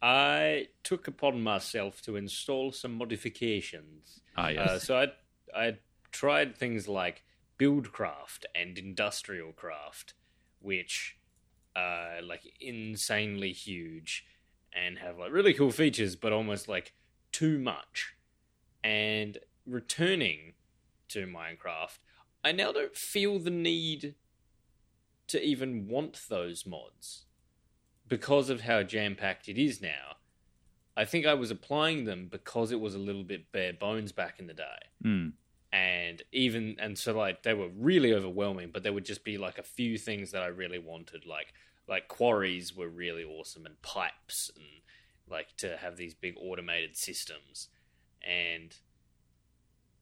[0.00, 4.20] I took upon myself to install some modifications.
[4.36, 4.68] Ah yes.
[4.68, 5.06] Uh, so I
[5.54, 5.78] I
[6.10, 7.24] tried things like
[7.58, 10.14] buildcraft and industrial craft,
[10.60, 11.18] which
[11.76, 14.26] are like insanely huge
[14.72, 16.94] and have like really cool features, but almost like
[17.30, 18.14] too much.
[18.82, 19.38] And
[19.68, 20.54] returning
[21.08, 21.98] to Minecraft,
[22.44, 24.14] I now don't feel the need
[25.28, 27.26] to even want those mods
[28.08, 30.16] because of how jam packed it is now.
[30.96, 34.40] I think I was applying them because it was a little bit bare bones back
[34.40, 34.64] in the day.
[35.04, 35.32] Mm.
[35.72, 39.58] And even and so like they were really overwhelming, but there would just be like
[39.58, 41.52] a few things that I really wanted, like
[41.86, 44.64] like quarries were really awesome and pipes and
[45.30, 47.68] like to have these big automated systems.
[48.26, 48.74] And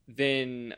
[0.09, 0.75] then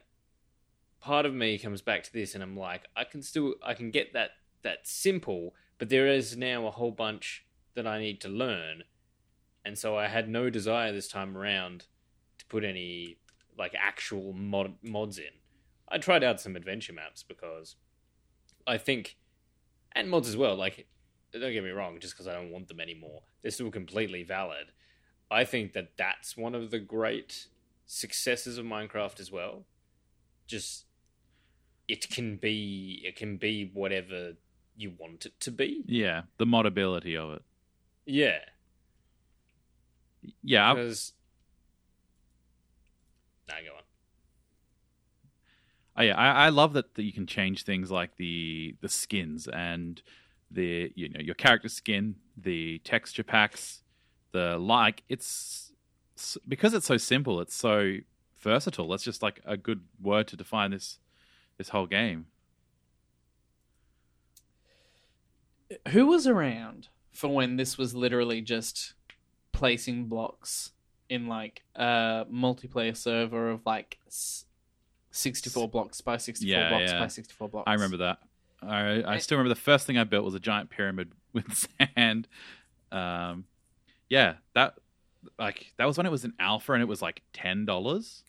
[1.00, 3.90] part of me comes back to this and I'm like, I can still I can
[3.90, 4.30] get that
[4.62, 8.84] that simple, but there is now a whole bunch that I need to learn.
[9.64, 11.86] And so I had no desire this time around
[12.38, 13.18] to put any
[13.58, 15.24] like actual mod mods in.
[15.88, 17.76] I tried out some adventure maps because
[18.66, 19.16] I think
[19.92, 20.86] and mods as well, like
[21.32, 24.72] don't get me wrong, just because I don't want them anymore, they're still completely valid.
[25.30, 27.48] I think that that's one of the great
[27.88, 29.64] successes of Minecraft as well.
[30.46, 30.84] Just
[31.88, 34.34] it can be it can be whatever
[34.76, 35.82] you want it to be.
[35.86, 37.42] Yeah, the modability of it.
[38.06, 38.38] Yeah,
[40.42, 41.12] Yeah, because
[43.48, 43.82] nah, go on.
[45.96, 49.48] Oh, yeah, I, I love that, that you can change things like the the skins
[49.48, 50.00] and
[50.50, 53.82] the you know your character skin, the texture packs,
[54.32, 55.02] the like.
[55.08, 55.67] It's
[56.46, 57.40] because it's so simple.
[57.40, 57.96] It's so
[58.40, 58.88] versatile.
[58.88, 60.98] That's just like a good word to define this
[61.56, 62.26] this whole game.
[65.88, 68.94] Who was around for when this was literally just
[69.52, 70.70] placing blocks
[71.08, 73.98] in like a multiplayer server of like
[75.10, 77.00] 64 blocks by 64 Yeah, blocks yeah.
[77.00, 77.64] by 64 blocks?
[77.66, 78.18] I remember that.
[78.62, 82.28] I I still remember the first thing I built was a giant pyramid with sand.
[82.90, 83.44] Um,
[84.08, 84.74] yeah, that
[85.38, 88.24] like that was when it was an alpha and it was like ten dollars.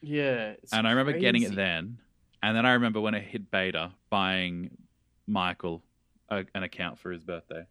[0.00, 1.98] Yeah, it's and I remember getting it then.
[2.42, 4.70] And then I remember when it hit beta, buying
[5.26, 5.82] Michael
[6.28, 7.64] a, an account for his birthday.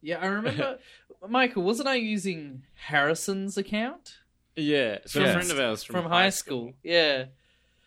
[0.00, 0.78] Yeah, I remember.
[1.28, 4.18] Michael, wasn't I using Harrison's account
[4.54, 5.28] Yeah, so Yeah.
[5.28, 6.72] a friend of ours from, from, high school?
[6.82, 7.26] Yeah,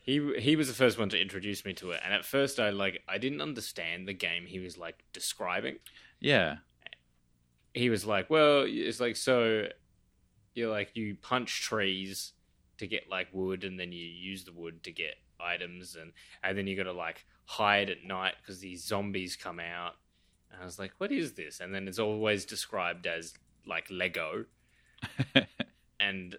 [0.02, 2.70] He he was the first one to introduce me to it, and at first I
[2.70, 5.80] like I didn't understand the game he was like describing.
[6.20, 6.58] Yeah.
[7.74, 9.68] He was like, "Well, it's like so,
[10.60, 12.34] you're like you punch trees
[12.78, 16.12] to get like wood, and then you use the wood to get items, and
[16.44, 19.94] and then you got to like hide at night because these zombies come out."
[20.52, 23.34] And I was like, "What is this?" And then it's always described as
[23.66, 24.46] like Lego,
[26.00, 26.38] and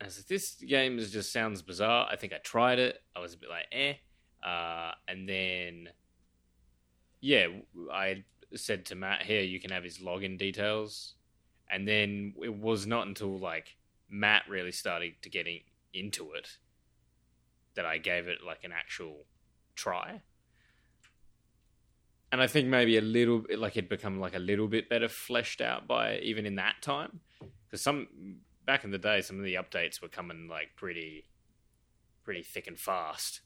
[0.00, 2.08] I was like, this game is just sounds bizarre.
[2.10, 3.02] I think I tried it.
[3.14, 3.94] I was a bit like, eh.
[4.42, 5.90] Uh, and then,
[7.20, 7.48] yeah,
[7.92, 11.14] I said to Matt, here, you can have his login details.
[11.72, 13.76] And then it was not until like
[14.08, 15.60] Matt really started to getting
[15.92, 16.58] into it
[17.74, 19.24] that I gave it like an actual
[19.76, 20.22] try.
[22.32, 25.08] And I think maybe a little bit like it become like a little bit better
[25.08, 27.20] fleshed out by even in that time
[27.66, 31.24] because some back in the day some of the updates were coming like pretty
[32.22, 33.40] pretty thick and fast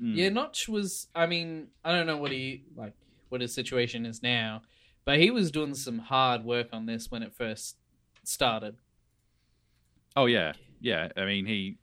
[0.00, 0.16] Mm.
[0.16, 0.28] yeah.
[0.30, 1.06] Notch was.
[1.14, 2.94] I mean, I don't know what he like,
[3.28, 4.62] what his situation is now,
[5.04, 7.76] but he was doing some hard work on this when it first
[8.24, 8.76] started.
[10.14, 11.08] Oh yeah, yeah.
[11.16, 11.78] I mean, he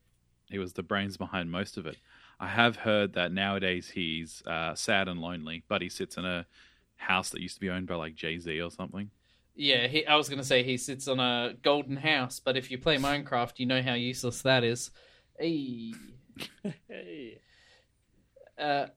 [0.49, 1.97] he was the brains behind most of it.
[2.39, 6.45] I have heard that nowadays he's uh, sad and lonely, but he sits in a
[6.95, 9.09] house that used to be owned by like Jay Z or something.
[9.55, 12.77] Yeah, he, I was gonna say he sits on a golden house, but if you
[12.77, 14.91] play Minecraft, you know how useless that is.
[15.37, 15.93] Hey.
[16.87, 17.39] hey.
[18.57, 18.87] Uh,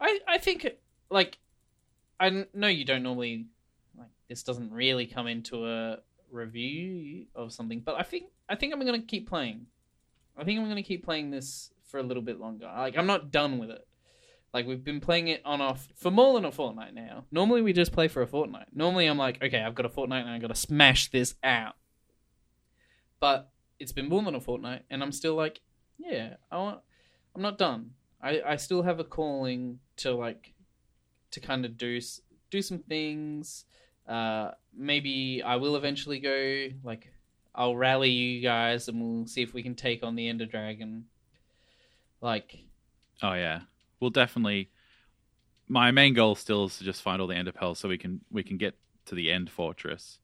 [0.00, 0.66] I I think
[1.10, 1.36] like
[2.18, 3.46] I know you don't normally
[3.96, 5.98] like this doesn't really come into a
[6.30, 9.66] review of something, but I think I think I'm gonna keep playing.
[10.36, 12.66] I think I'm gonna keep playing this for a little bit longer.
[12.66, 13.86] Like I'm not done with it.
[14.52, 17.24] Like we've been playing it on off for more than a fortnight now.
[17.32, 18.68] Normally we just play for a fortnight.
[18.72, 21.74] Normally I'm like, okay, I've got a fortnight and I got to smash this out.
[23.18, 23.50] But
[23.80, 25.60] it's been more than a fortnight, and I'm still like,
[25.98, 26.80] yeah, I want.
[27.34, 27.90] I'm not done.
[28.22, 30.53] I I still have a calling to like
[31.34, 32.00] to kind of do
[32.50, 33.64] do some things.
[34.08, 37.12] Uh, maybe I will eventually go like
[37.54, 41.04] I'll rally you guys and we'll see if we can take on the Ender Dragon.
[42.20, 42.58] Like
[43.22, 43.60] Oh yeah,
[44.00, 44.70] we'll definitely.
[45.68, 48.20] My main goal still is to just find all the ender pearls so we can
[48.30, 48.74] we can get
[49.06, 50.18] to the end fortress,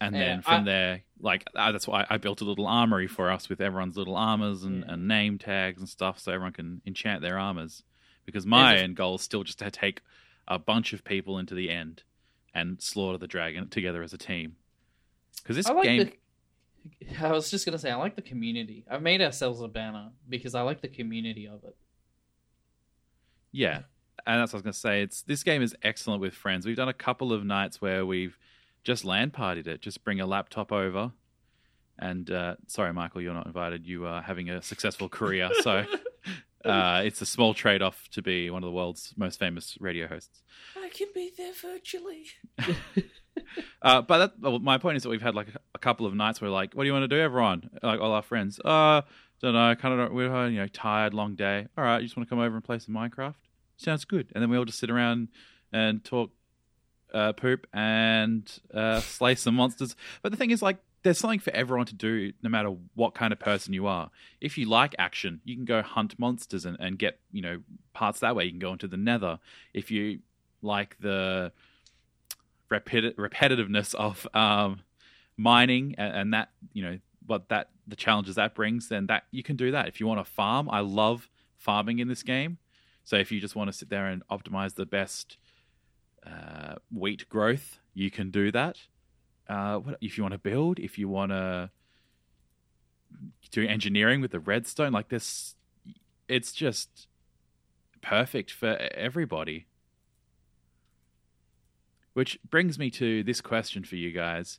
[0.00, 3.08] and Yeah, then from I- there, like uh, that's why I built a little armory
[3.08, 4.92] for us with everyone's little armors and, Yeah.
[4.94, 7.82] and name tags and stuff, so everyone can enchant their armors.
[8.28, 10.02] Because my end goal is still just to take
[10.46, 12.02] a bunch of people into the end
[12.54, 14.56] and slaughter the dragon together as a team.
[15.38, 16.12] Because this I like game,
[17.08, 17.26] the.
[17.26, 18.84] I was just gonna say I like the community.
[18.90, 21.74] I've made ourselves a banner because I like the community of it.
[23.50, 23.80] Yeah,
[24.26, 25.02] and that's what I was going to say.
[25.02, 26.66] It's this game is excellent with friends.
[26.66, 28.38] We've done a couple of nights where we've
[28.84, 29.80] just land partied it.
[29.80, 31.12] Just bring a laptop over,
[31.98, 33.86] and uh, sorry, Michael, you're not invited.
[33.86, 35.86] You are having a successful career, so
[36.68, 40.06] uh, it's a small trade off to be one of the world's most famous radio
[40.06, 40.42] hosts.
[40.76, 42.26] i can be there virtually
[43.80, 46.14] Uh, but that, well, my point is that we've had like a, a couple of
[46.14, 47.70] nights where like, what do you want to do, everyone?
[47.82, 48.58] Like all our friends.
[48.64, 49.02] Uh,
[49.40, 49.74] don't know.
[49.76, 50.12] Kind of.
[50.12, 51.66] We're uh, you know tired, long day.
[51.76, 53.36] All right, you just want to come over and play some Minecraft?
[53.76, 54.32] Sounds good.
[54.34, 55.28] And then we all just sit around
[55.72, 56.32] and talk
[57.14, 59.94] uh, poop and uh, slay some monsters.
[60.22, 63.32] But the thing is, like, there's something for everyone to do, no matter what kind
[63.32, 64.10] of person you are.
[64.40, 67.60] If you like action, you can go hunt monsters and, and get you know
[67.94, 68.44] parts that way.
[68.44, 69.38] You can go into the Nether.
[69.72, 70.20] If you
[70.60, 71.52] like the
[72.70, 74.80] repeti- repetitiveness of um,
[75.36, 79.42] mining and, and that you know what that the challenges that brings, then that you
[79.42, 79.88] can do that.
[79.88, 82.58] If you want to farm, I love farming in this game.
[83.04, 85.38] So if you just want to sit there and optimize the best
[86.26, 88.78] uh, wheat growth, you can do that.
[89.48, 91.70] Uh, what, if you want to build, if you want to
[93.50, 95.54] do engineering with the redstone, like this,
[96.28, 97.08] it's just
[98.02, 99.66] perfect for everybody.
[102.12, 104.58] Which brings me to this question for you guys.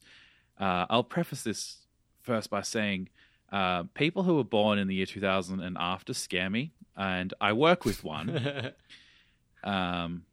[0.59, 1.77] Uh, I'll preface this
[2.21, 3.09] first by saying
[3.51, 7.53] uh, people who were born in the year 2000 and after scare me, and I
[7.53, 8.71] work with one.
[9.63, 10.23] um,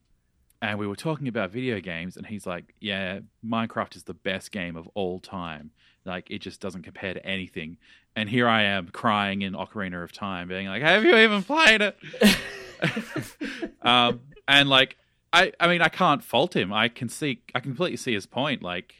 [0.62, 4.52] and we were talking about video games, and he's like, "Yeah, Minecraft is the best
[4.52, 5.70] game of all time.
[6.04, 7.78] Like, it just doesn't compare to anything."
[8.14, 11.82] And here I am crying in Ocarina of Time, being like, "Have you even played
[11.82, 11.96] it?"
[13.82, 14.96] um, and like,
[15.32, 16.72] I, I mean, I can't fault him.
[16.72, 18.62] I can see, I completely see his point.
[18.62, 18.94] Like,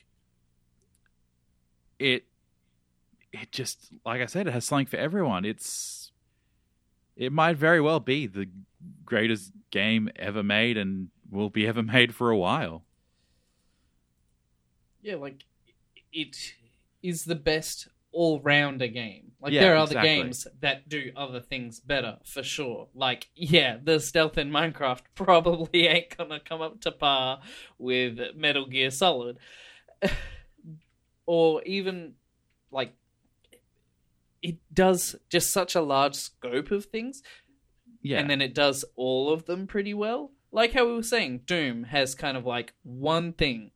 [1.99, 2.25] it,
[3.33, 5.45] it just like I said, it has something for everyone.
[5.45, 6.13] It's
[7.17, 8.49] it might very well be the
[9.05, 12.85] greatest game ever made and will be ever made for a while.
[15.03, 15.45] Yeah, like
[16.13, 16.55] it
[17.03, 19.33] is the best all rounder game.
[19.41, 22.89] Like Yeah, there are other games that do other things better for sure.
[22.95, 27.41] Like yeah, the stealth in Minecraft probably ain't gonna come up to par
[27.79, 29.39] with Metal Gear Solid,
[31.27, 32.15] or even
[32.71, 32.95] like
[34.43, 37.23] it does just such a large scope of things
[38.01, 40.33] Yeah, and then it does all of them pretty well.
[40.53, 43.73] Like how we were saying, Doom has kind of like one thing,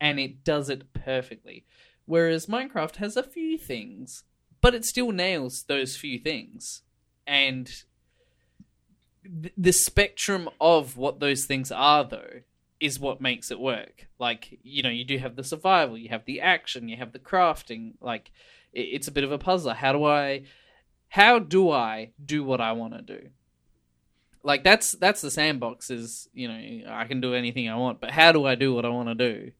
[0.00, 1.64] and it does it perfectly.
[2.06, 4.24] Whereas Minecraft has a few things,
[4.60, 6.82] but it still nails those few things.
[7.26, 7.70] And
[9.24, 12.40] th- the spectrum of what those things are, though,
[12.80, 14.08] is what makes it work.
[14.18, 17.18] Like, you know, you do have the survival, you have the action, you have the
[17.18, 17.94] crafting.
[18.00, 18.30] Like,
[18.72, 19.74] it- it's a bit of a puzzler.
[19.74, 20.44] How do I.
[21.08, 23.30] How do I do what I want to do?
[24.42, 28.10] Like that's that's the sandbox is you know i can do anything i want but
[28.10, 29.52] how do i do what i want to do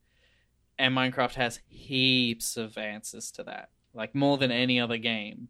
[0.79, 5.49] and minecraft has heaps of answers to that like more than any other game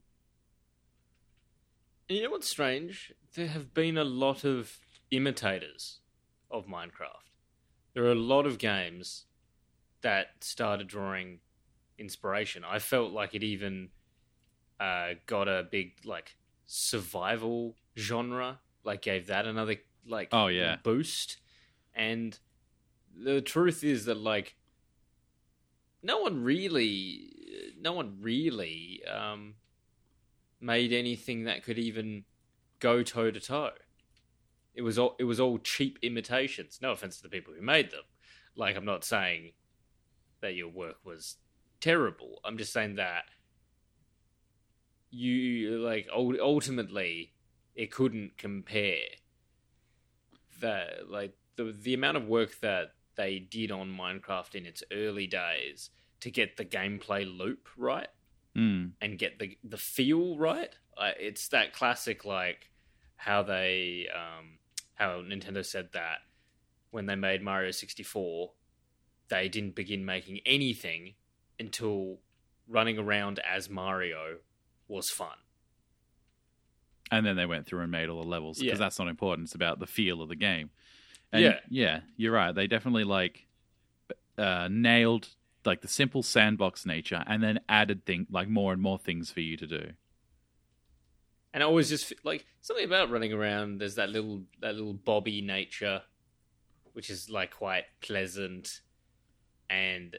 [2.11, 3.13] you know what's strange?
[3.35, 4.79] There have been a lot of
[5.11, 5.99] imitators
[6.49, 7.31] of Minecraft.
[7.93, 9.25] There are a lot of games
[10.01, 11.39] that started drawing
[11.97, 12.65] inspiration.
[12.65, 13.89] I felt like it even
[14.77, 19.75] uh, got a big like survival genre, like gave that another
[20.07, 20.77] like Oh, yeah.
[20.83, 21.37] boost.
[21.93, 22.37] And
[23.15, 24.55] the truth is that like
[26.03, 29.55] no one really, no one really um,
[30.59, 32.23] made anything that could even
[32.79, 33.71] go toe to toe.
[34.73, 36.79] It was all it was all cheap imitations.
[36.81, 38.03] No offense to the people who made them.
[38.55, 39.51] Like I'm not saying
[40.41, 41.35] that your work was
[41.81, 42.39] terrible.
[42.43, 43.25] I'm just saying that
[45.11, 47.33] you like ultimately
[47.75, 49.03] it couldn't compare
[50.61, 55.27] that like the the amount of work that they did on Minecraft in its early
[55.27, 55.89] days
[56.21, 58.07] to get the gameplay loop right
[58.55, 58.91] Mm.
[58.99, 60.75] and get the the feel right.
[60.97, 62.69] Uh, it's that classic like
[63.15, 64.57] how they um,
[64.95, 66.17] how Nintendo said that
[66.89, 68.51] when they made Mario 64,
[69.29, 71.13] they didn't begin making anything
[71.57, 72.19] until
[72.67, 74.39] running around as Mario
[74.89, 75.37] was fun.
[77.11, 78.85] And then they went through and made all the levels because Yeah.
[78.85, 79.47] that's not important.
[79.47, 80.69] It's about the feel of the game.
[81.31, 81.59] And Yeah.
[81.69, 82.53] yeah, you're right.
[82.53, 83.47] They definitely like
[84.37, 85.27] uh, nailed
[85.65, 89.41] like the simple sandbox nature, and then added thing like more and more things for
[89.41, 89.91] you to do.
[91.53, 93.77] And I always just like something about running around.
[93.79, 96.01] There's that little that little bobby nature,
[96.93, 98.79] which is like quite pleasant,
[99.69, 100.17] and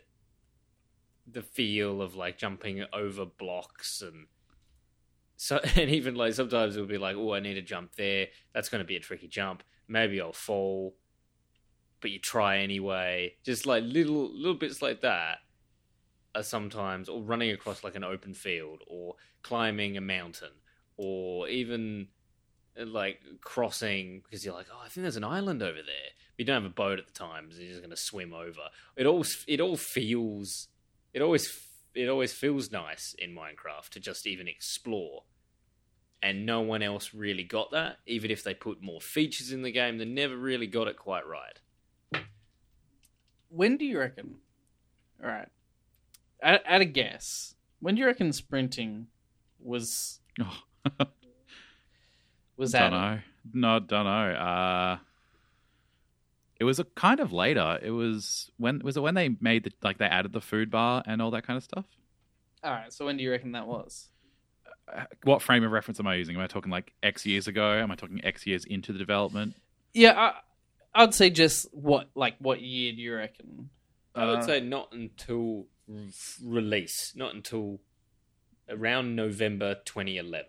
[1.27, 4.27] the feel of like jumping over blocks and
[5.43, 8.29] so and even like sometimes it'll be like, oh, I need to jump there.
[8.55, 9.65] That's going to be a tricky jump.
[9.89, 10.95] Maybe I'll fall,
[12.01, 13.35] but you try anyway.
[13.43, 15.39] Just like little little bits like that
[16.33, 20.53] are sometimes, or running across like an open field, or climbing a mountain,
[20.97, 22.07] or even
[22.81, 26.13] uh, like crossing because you're like, oh, I think there's an island over there.
[26.37, 28.33] But you don't have a boat at the time, so you're just going to swim
[28.33, 28.69] over.
[28.95, 30.69] It all it all feels
[31.13, 31.49] it always
[31.97, 35.25] it always feels nice in Minecraft to just even explore.
[36.23, 37.97] And no one else really got that.
[38.07, 41.27] Even if they put more features in the game, they never really got it quite
[41.27, 41.59] right.
[43.49, 44.37] when do you reckon
[45.23, 45.49] all right
[46.41, 49.07] at, at a guess when do you reckon sprinting
[49.61, 50.59] was Oh,
[52.57, 53.19] was don't that know.
[53.53, 54.11] No, don't know.
[54.11, 54.99] Uh,
[56.59, 57.79] it was a kind of later.
[57.83, 61.03] It was when was it when they made the like they added the food bar
[61.07, 61.85] and all that kind of stuff.
[62.65, 64.09] all right so when do you reckon that was
[65.25, 66.37] What frame of reference am I using?
[66.37, 67.73] Am I talking like X years ago?
[67.73, 69.55] Am I talking X years into the development?
[69.95, 70.13] yeah
[70.95, 73.69] I, i'd say just what like what year do you reckon
[74.15, 75.97] I would Uh, say not until r-
[76.45, 77.81] release, not until
[78.69, 80.47] around November 2011.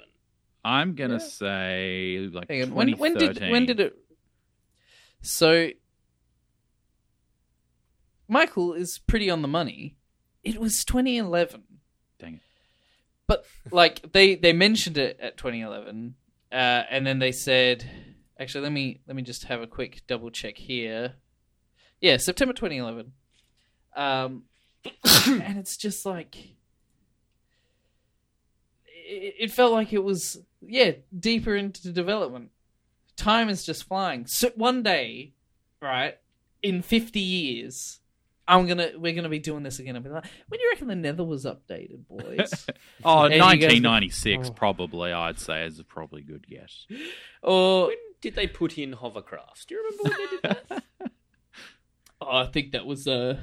[0.65, 1.19] I'm gonna Yeah.
[1.19, 3.51] say like Hang on, when, when did 2013.
[3.51, 3.97] when did it?
[5.21, 5.69] So,
[8.27, 9.95] Michael is pretty on the money.
[10.43, 11.63] It was 2011,
[12.19, 12.41] Dang it.
[13.27, 16.15] But like they they mentioned it at 2011,
[16.51, 17.89] uh, and then they said,
[18.39, 21.13] actually, let me let me just have a quick double check here.
[22.01, 23.13] Yeah, September 2011.
[23.95, 24.43] Um,
[25.27, 26.35] and it's just like
[28.85, 32.49] it, it felt like it was yeah deeper into development
[33.15, 35.33] time is just flying so one day
[35.81, 36.17] right
[36.61, 37.99] in 50 years
[38.47, 39.95] I'm gonna we're gonna be doing this again.
[39.95, 42.67] I'll be like, when do you reckon the Nether was updated, boys?
[43.05, 44.51] Oh, And you guys- 1996 Oh.
[44.53, 45.11] probably.
[45.13, 46.85] I'd say is a probably good guess.
[47.41, 49.65] or When did they put in hovercrafts?
[49.67, 50.83] Do you remember when they did that?
[52.21, 53.39] oh, I think that was uh,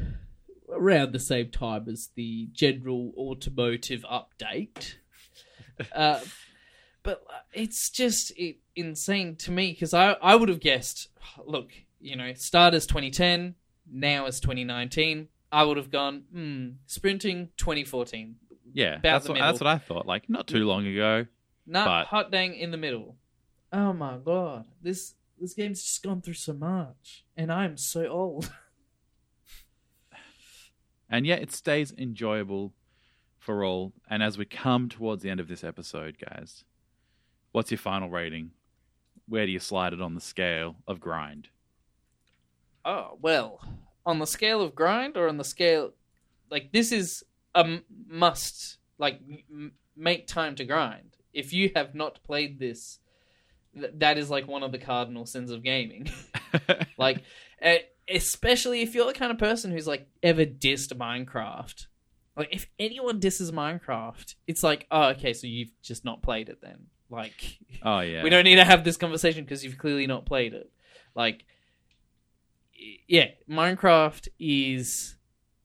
[0.71, 4.95] around the same time as the general automotive update.
[5.95, 6.21] uh,
[7.03, 11.09] but uh, it's just it, insane to me because I I would have guessed.
[11.45, 11.71] Look,
[12.01, 13.55] you know, start as 2010,
[13.93, 15.29] now as 2019.
[15.53, 18.37] I would have gone, hmm, sprinting 2014.
[18.73, 20.07] Yeah, About that's the what, that's what I thought.
[20.07, 21.27] Like not too long ago.
[21.67, 23.17] Not But- hot dang in the middle.
[23.73, 28.53] Oh my god, this this game's just gone through so much, and I'm so old.
[31.11, 32.73] and yet it stays enjoyable
[33.39, 33.93] for all.
[34.09, 36.65] And as we come towards the end of this episode, guys,
[37.53, 38.51] what's your final rating?
[39.29, 41.49] Where do you slide it on the scale of grind?
[42.91, 43.61] Oh well,
[44.05, 45.93] on the scale of grind, or on the scale,
[46.51, 47.23] like this is
[47.55, 47.79] a
[48.09, 48.79] must.
[48.99, 51.17] Like m- make time to grind.
[51.33, 52.99] If you have not played this,
[53.79, 56.11] th- that is like one of the cardinal sins of gaming.
[56.99, 57.23] like,
[58.09, 61.87] especially if you're the kind of person who's like ever dissed Minecraft.
[62.37, 66.61] Like, if anyone disses Minecraft, it's like, oh, okay, so you've just not played it
[66.61, 66.87] then.
[67.09, 70.55] Like, oh yeah, we don't need to have this conversation because you've clearly not played
[70.55, 70.73] it.
[71.15, 71.45] Like,
[73.07, 75.17] yeah, Minecraft is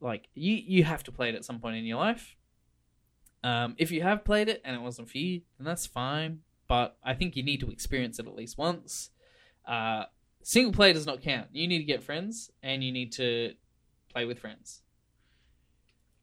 [0.02, 2.36] like you you have to play it at some point in your life.
[3.44, 6.40] Um, if you have played it and it wasn't for you, then that's fine.
[6.68, 9.12] But I think you need to experience it at least once.
[9.68, 10.06] Uh,
[10.42, 11.50] single player does not count.
[11.54, 13.54] You need to get friends and you need to
[14.12, 14.82] play with friends.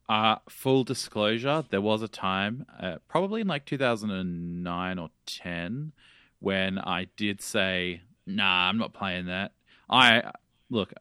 [0.09, 5.93] Uh, full disclosure, there was a time, uh, probably in like 2009 or 10,
[6.39, 9.53] when I did say, nah, I'm not playing that.
[9.89, 10.31] I,
[10.73, 10.93] look,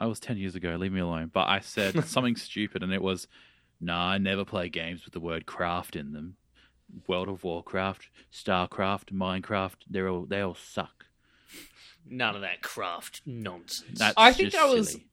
[0.00, 1.30] I was 10 years ago, leave me alone.
[1.32, 3.26] But I said something stupid, and it was,
[3.80, 6.36] nah, I never play games with the word craft in them.
[7.06, 11.04] World of Warcraft, Starcraft, Minecraft, they're all, they all suck.
[12.08, 13.98] None of that craft nonsense.
[13.98, 15.04] That's I think I was- silly.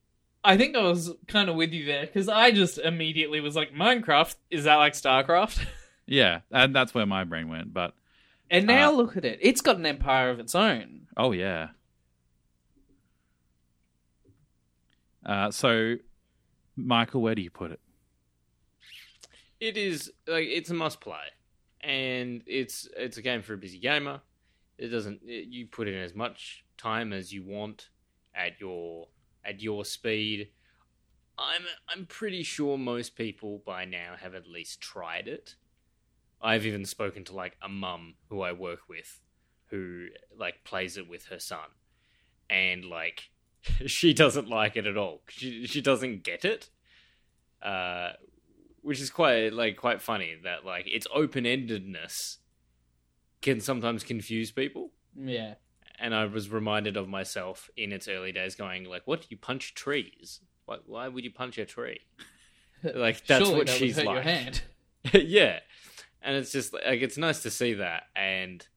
[0.47, 3.74] I think I was kind of with you there because I just immediately was like,
[3.74, 5.66] Minecraft is that like StarCraft?
[6.07, 7.74] Yeah, and that's where my brain went.
[7.74, 7.95] But,
[8.51, 9.39] And now Uh, look at it.
[9.41, 11.07] It's got an empire of its own.
[11.18, 11.70] oh, yeah.
[15.26, 15.95] Uh, so,
[16.76, 17.80] Michael, where do you put it?
[19.59, 21.26] It is like it's a must play,
[21.82, 24.21] and it's it's a game for a busy gamer.
[24.78, 27.89] It doesn't it, you put in as much time as you want
[28.36, 29.07] at your
[29.43, 30.49] at your speed.
[31.38, 35.55] I'm I'm pretty sure most people by now have at least tried it.
[36.41, 39.21] I've even spoken to like a mum who I work with,
[39.67, 40.07] who
[40.38, 41.69] like plays it with her son,
[42.49, 43.30] and like
[43.88, 45.22] she doesn't like it at all.
[45.30, 46.70] She she doesn't get it.
[47.61, 48.11] Uh,
[48.82, 52.38] which is quite like quite funny that like its open endedness
[53.41, 54.91] can sometimes confuse people.
[55.16, 55.55] Yeah.
[55.97, 59.38] And I was reminded of myself in its early days, going like, "What do you
[59.38, 60.41] punch trees?
[60.66, 62.01] Why, why would you punch a tree?
[62.84, 64.61] Like that's Surely what that she's like." Your hand.
[65.13, 65.59] yeah,
[66.22, 68.68] and it's just like it's nice to see that, and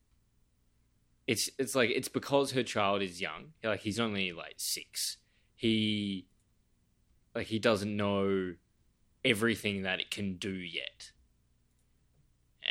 [1.29, 3.53] it's it's like it's because her child is young.
[3.63, 5.19] Like he's only like six.
[5.55, 6.27] He
[7.35, 8.55] like he doesn't know
[9.25, 11.13] everything that it can do yet.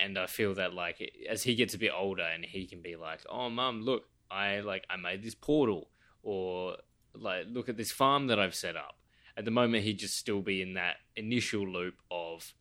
[0.03, 2.95] And I feel that like as he gets a bit older and he can be
[2.95, 5.89] like, "Oh, mum, look, I like I made this portal,"
[6.23, 6.77] or
[7.13, 8.97] like, "Look at this farm that I've set up."
[9.37, 12.55] At the moment, he'd just still be in that initial loop of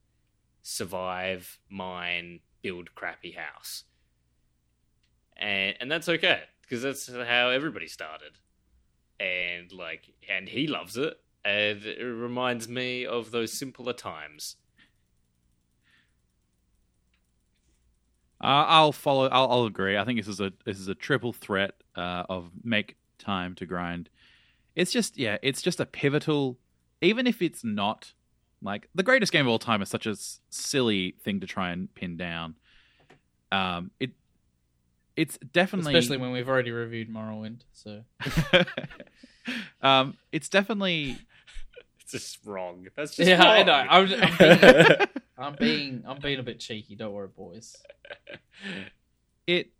[0.62, 3.84] survive, mine, build crappy house.
[5.39, 8.39] And and that's okay because that's how everybody started.
[9.20, 14.57] And like and he loves it and it reminds me of those simpler times.
[18.43, 19.28] Uh, I'll follow.
[19.28, 19.97] I'll, I'll agree.
[19.97, 23.66] I think this is a this is a triple threat uh, of make time to
[23.66, 24.11] grind.
[24.74, 26.59] It's just yeah, it's just a pivotal.
[27.01, 28.12] Even if it's not
[28.61, 30.16] like the greatest game of all time is such a
[30.51, 32.57] silly thing to try and pin down.
[33.53, 34.11] Um, it
[35.17, 37.61] it's definitely Especially when we've already reviewed Morrowind.
[37.73, 38.03] So
[39.83, 41.19] um, it's definitely
[42.01, 42.87] It's just wrong.
[42.95, 43.73] That's just yeah, I know.
[43.73, 45.09] I'm, I'm, being,
[45.39, 46.95] I'm being I'm being a bit cheeky.
[46.95, 47.77] Don't worry, boys.
[49.49, 49.71] it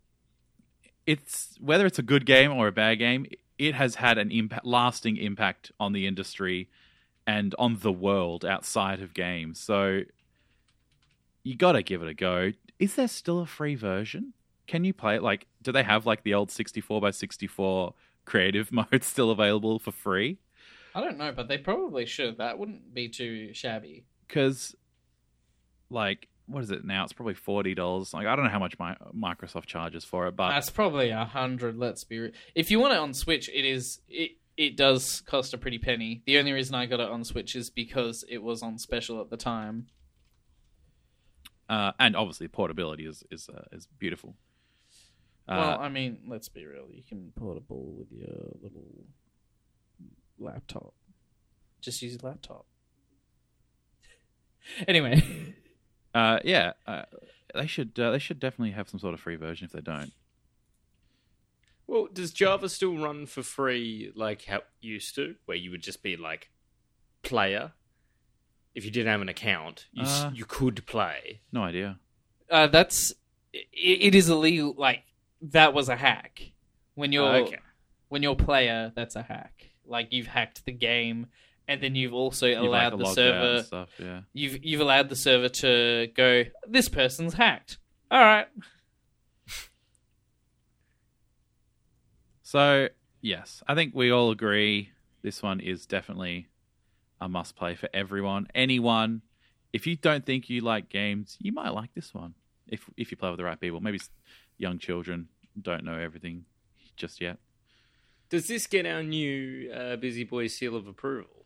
[1.05, 3.25] it's whether it's a good game or a bad game
[3.57, 6.69] it has had an impact lasting impact on the industry
[7.25, 10.01] and on the world outside of games so
[11.43, 14.33] you gotta give it a go is there still a free version
[14.67, 17.93] can you play it like do they have like the old 64 by 64
[18.25, 20.37] creative mode still available for free
[20.95, 22.39] I don't know, but they probably should.
[22.39, 24.05] That wouldn't be too shabby.
[24.27, 24.75] because
[25.91, 28.95] like what is it now it's probably $40 like i don't know how much my
[29.15, 31.77] microsoft charges for it but That's probably a hundred.
[31.77, 32.19] Let's be.
[32.19, 34.31] Re- if you want it on Switch, it is it.
[34.55, 36.23] It does cost a pretty penny.
[36.25, 39.29] The only reason I got it on Switch is because it was on special at
[39.29, 39.87] the time.
[41.69, 44.33] uh, and obviously portability is is uh, is beautiful
[45.47, 46.87] well, uh, I mean, let's be real.
[46.91, 49.05] You can portable with your little
[50.39, 50.93] laptop.
[51.81, 52.65] Just use your laptop.
[54.87, 55.23] anyway,
[56.13, 57.03] uh, yeah uh,
[57.55, 60.11] they should uh, they should definitely have some sort of free version if they don't
[61.87, 65.81] Well, does Java still run for free like how it used to, where you would
[65.81, 66.49] just be like
[67.23, 67.71] player?
[68.75, 70.31] If you didn't have an account, you s Uh.
[70.33, 71.39] you could play.
[71.51, 71.99] no idea
[72.49, 73.11] uh, that's
[73.53, 74.73] it, it is illegal.
[74.77, 75.03] Like
[75.41, 76.51] that was a hack.
[76.95, 77.59] When you're Oh, okay.
[78.09, 79.71] when you're a player, that's a hack.
[79.85, 81.27] Like you've hacked the game,
[81.67, 83.63] and then you've also You've, like, allowed the out and server.
[83.63, 86.43] stuff yeah You've you've allowed the server to go.
[86.67, 87.77] This person's hacked.
[88.09, 88.47] All right.
[92.43, 92.87] So,
[93.21, 96.47] yes, I think we all agree this one is definitely
[97.19, 98.47] a must play for everyone.
[98.55, 99.21] Anyone,
[99.73, 102.35] if you don't think you like games, you might like this one
[102.67, 103.81] if if you play with the right people.
[103.81, 103.99] Maybe
[104.57, 105.27] young children
[105.61, 106.45] don't know everything
[106.95, 107.37] just yet.
[108.29, 111.45] Does this get our new uh, Busy Boy seal of approval?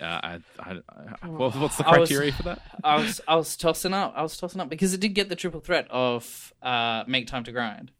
[0.00, 0.78] Uh, I, I,
[1.22, 2.62] I, what- what's the I was- criteria for that?
[2.84, 4.12] I was I was tossing up.
[4.16, 7.44] I was tossing up because it did get the triple threat of uh, make time
[7.44, 7.90] to grind.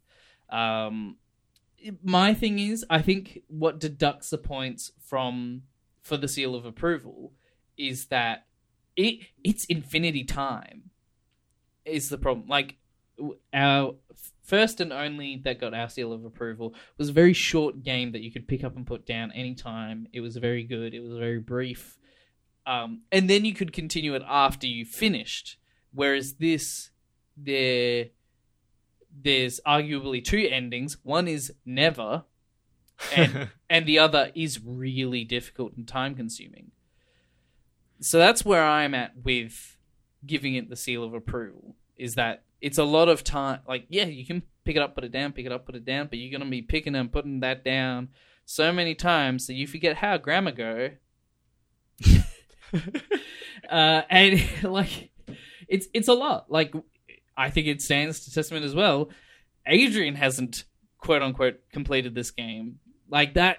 [0.50, 1.16] Um,
[2.02, 5.62] my thing is, I think what deducts the points from
[6.02, 7.32] for the seal of approval
[7.76, 8.46] is that
[8.96, 10.90] it it's infinity time
[11.84, 12.46] is the problem.
[12.48, 12.76] Like
[13.52, 13.94] our
[14.44, 18.22] first and only that got our seal of approval was a very short game that
[18.22, 20.06] you could pick up and put down anytime.
[20.12, 20.94] It was very good.
[20.94, 21.98] It was very brief.
[22.66, 25.58] Um, and then you could continue it after you finished.
[25.92, 26.90] Whereas this,
[27.36, 28.06] there,
[29.22, 30.98] there's arguably two endings.
[31.02, 32.24] One is never,
[33.14, 36.72] and and the other is really difficult and time consuming.
[38.00, 39.76] So that's where I'm at with
[40.26, 41.76] giving it the seal of approval.
[41.96, 43.60] Is that it's a lot of time.
[43.68, 45.84] Like, yeah, you can pick it up, put it down, pick it up, put it
[45.84, 48.08] down, but you're gonna be picking and putting that down
[48.46, 50.90] so many times that you forget how grammar go.
[53.70, 55.10] uh, and like,
[55.68, 56.50] it's it's a lot.
[56.50, 56.74] Like,
[57.36, 59.10] I think it stands to testament as well.
[59.66, 60.64] Adrian hasn't
[60.98, 62.78] quote unquote completed this game
[63.10, 63.58] like that.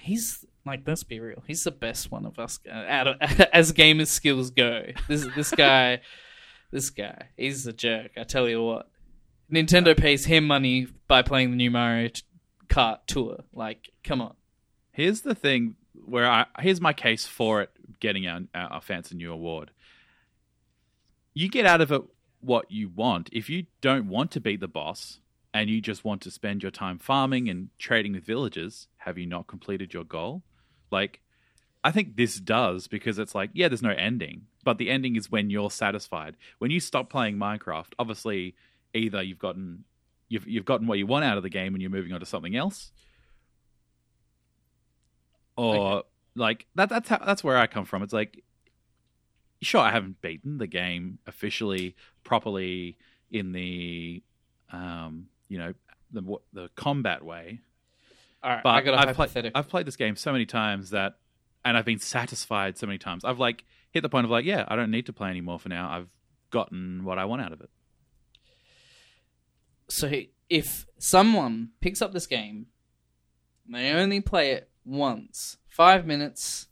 [0.00, 1.42] He's like, let's be real.
[1.46, 4.84] He's the best one of us uh, out of, as gamers skills go.
[5.06, 6.00] This this guy,
[6.70, 8.12] this guy, he's a jerk.
[8.16, 8.90] I tell you what.
[9.52, 12.10] Nintendo pays him money by playing the new Mario
[12.68, 13.44] Kart Tour.
[13.52, 14.34] Like, come on.
[14.92, 19.32] Here's the thing where I here's my case for it getting our, our fancy new
[19.32, 19.70] award.
[21.34, 22.02] You get out of it
[22.40, 23.30] what you want.
[23.32, 25.20] If you don't want to beat the boss
[25.54, 29.26] and you just want to spend your time farming and trading with villagers, have you
[29.26, 30.42] not completed your goal?
[30.90, 31.20] Like
[31.84, 35.30] I think this does because it's like, yeah, there's no ending, but the ending is
[35.30, 36.36] when you're satisfied.
[36.58, 38.54] When you stop playing Minecraft, obviously
[38.94, 39.84] either you've gotten
[40.28, 42.26] you've you've gotten what you want out of the game and you're moving on to
[42.26, 42.90] something else,
[45.56, 46.04] or
[46.34, 48.02] like that that's how that's where I come from.
[48.02, 48.42] It's like
[49.60, 52.96] sure I haven't beaten the game officially properly
[53.30, 54.22] in the
[54.72, 55.74] um you know
[56.12, 57.60] the the combat way,
[58.42, 59.58] All right, but I got a I've played hypothetical.
[59.58, 61.16] I've played this game so many times that
[61.68, 63.24] and I've been satisfied so many times.
[63.24, 65.68] I've like hit the point of like yeah I don't need to play anymore for
[65.68, 65.88] now.
[65.90, 66.08] I've
[66.50, 67.70] gotten what I want out of it.
[69.88, 70.10] so
[70.48, 72.66] if someone picks up this game
[73.70, 76.68] they only play it once five minutes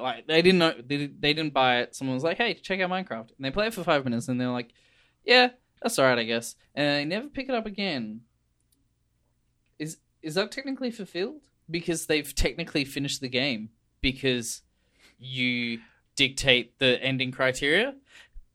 [0.00, 2.90] like they didn't know they, they didn't buy it someone was like hey check out
[2.90, 4.72] minecraft and they play it for five minutes and they're like
[5.24, 5.48] yeah
[5.82, 8.22] that's all right i guess and they never pick it up again
[9.78, 13.68] is is that technically fulfilled because they've technically finished the game
[14.00, 14.62] because
[15.18, 15.80] you
[16.16, 17.94] dictate the ending criteria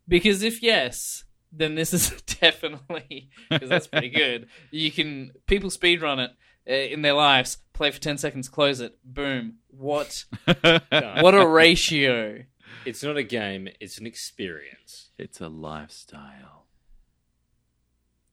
[0.08, 2.10] because if yes then this is
[2.42, 4.48] definitely because that's pretty good.
[4.72, 6.32] You can people speed run it
[6.70, 9.56] uh, in their lives, play for ten seconds, close it, boom.
[9.70, 10.80] What No,
[11.22, 12.44] what a ratio!
[12.86, 15.12] it's not a game; it's an experience.
[15.18, 16.66] it's a lifestyle.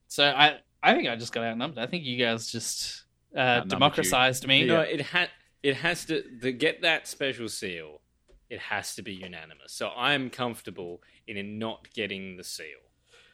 [0.08, 1.78] So I I think I just got outnumbered.
[1.78, 3.04] I think you guys just
[3.36, 3.70] uh, Outnumbered you.
[3.78, 4.64] democratized me.
[4.64, 5.30] No, it had
[5.62, 8.00] it has to to get that special seal.
[8.50, 9.72] It has to be unanimous.
[9.72, 12.66] So I'm comfortable in it not getting the seal.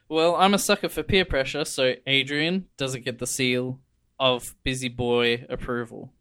[0.09, 3.81] Well, I'm a sucker for peer pressure, so Adrian doesn't get the seal
[4.21, 6.13] of busy boy approval.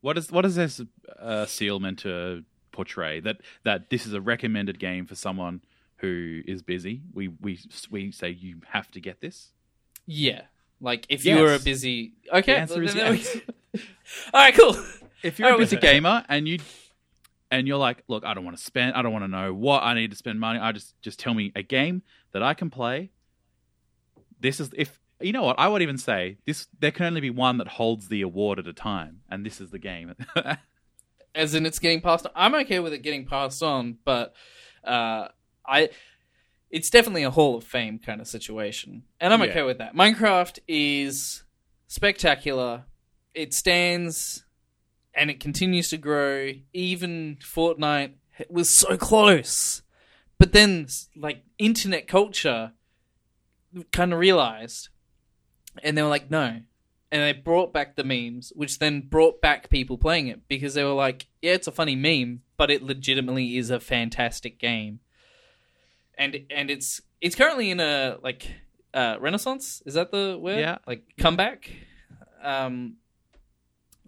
[0.00, 0.80] What is what is this?
[1.18, 3.20] a seal meant to portray?
[3.20, 5.60] That that this is a recommended game for someone
[5.96, 7.02] who is busy.
[7.12, 7.58] We we
[7.90, 9.52] we say you have to get this.
[10.06, 10.42] Yeah.
[10.80, 11.38] Like if Yes.
[11.38, 13.42] you are a busy okay, The answer is then- then we-
[13.74, 13.84] yes.
[14.32, 14.74] All right, cool.
[15.22, 16.58] If you're a Oh, busy gamer and you
[17.50, 19.82] and you're like, look, I don't want to spend, I don't want to know what
[19.82, 20.58] I need to spend money.
[20.58, 22.02] I just just tell me a game
[22.32, 23.10] that I can play.
[24.40, 26.66] This is if you know what I would even say this.
[26.78, 29.70] There can only be one that holds the award at a time, and this is
[29.70, 30.14] the game.
[31.34, 32.32] As in it's getting passed on.
[32.34, 34.34] I'm okay with it getting passed on, but
[34.84, 35.28] uh
[35.66, 35.90] I
[36.70, 39.04] it's definitely a Hall of Fame kind of situation.
[39.20, 39.46] And I'm Yeah.
[39.48, 39.94] okay with that.
[39.94, 41.42] Minecraft is
[41.86, 42.84] spectacular.
[43.34, 44.44] It stands
[45.18, 46.52] and it continues to grow.
[46.72, 48.12] Even Fortnite
[48.48, 49.82] was so close.
[50.38, 52.72] But then like internet culture
[53.92, 54.88] kind of realized
[55.82, 56.60] and they were like no
[57.12, 60.82] and they brought back the memes which then brought back people playing it because they
[60.84, 65.00] were like yeah it's a funny meme but it legitimately is a fantastic game
[66.16, 68.50] and and it's it's currently in a like
[68.94, 70.78] uh renaissance is that the word Yeah.
[70.86, 71.70] like comeback
[72.42, 72.94] um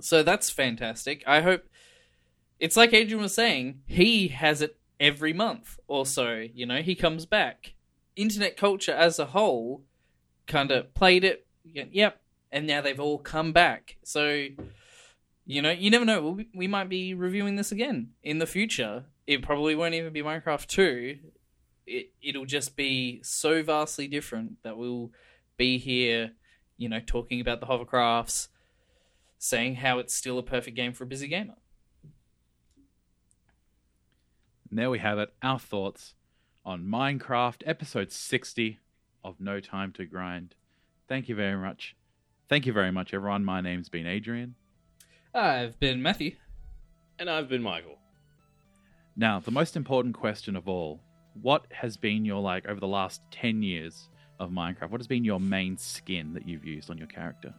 [0.00, 1.22] so that's fantastic.
[1.26, 1.64] I hope
[2.58, 6.94] it's like adrian was saying he has it every month or so you know he
[6.94, 7.74] comes back.
[8.16, 9.84] Internet culture as a whole
[10.46, 12.20] kind of played it yep
[12.52, 13.96] and now they've all come back.
[14.02, 14.46] So
[15.46, 16.40] you know you never know.
[16.54, 19.04] We might be reviewing this again in the future.
[19.26, 21.18] It probably won't even be minecraft 2
[21.90, 25.10] it, it'll just be so vastly different that we'll
[25.56, 26.32] be here
[26.76, 28.48] you know talking about the hovercrafts
[29.42, 31.54] saying how it's still a perfect game for a busy gamer
[34.68, 35.32] And there we have it.
[35.42, 36.14] Our thoughts
[36.64, 38.78] on Minecraft, episode 60
[39.24, 40.54] of No Time to Grind.
[41.08, 41.96] Thank you very much.
[42.48, 43.44] Thank you very much, everyone.
[43.44, 44.54] My name's been Adrian.
[45.34, 46.36] i've been matthew
[47.18, 47.98] And I've been Michael.
[49.16, 51.00] Now, the most important question of all
[51.42, 55.24] what has been your, like, over the last 10 years of Minecraft, what has been
[55.24, 57.54] your main skin that you've used on your character?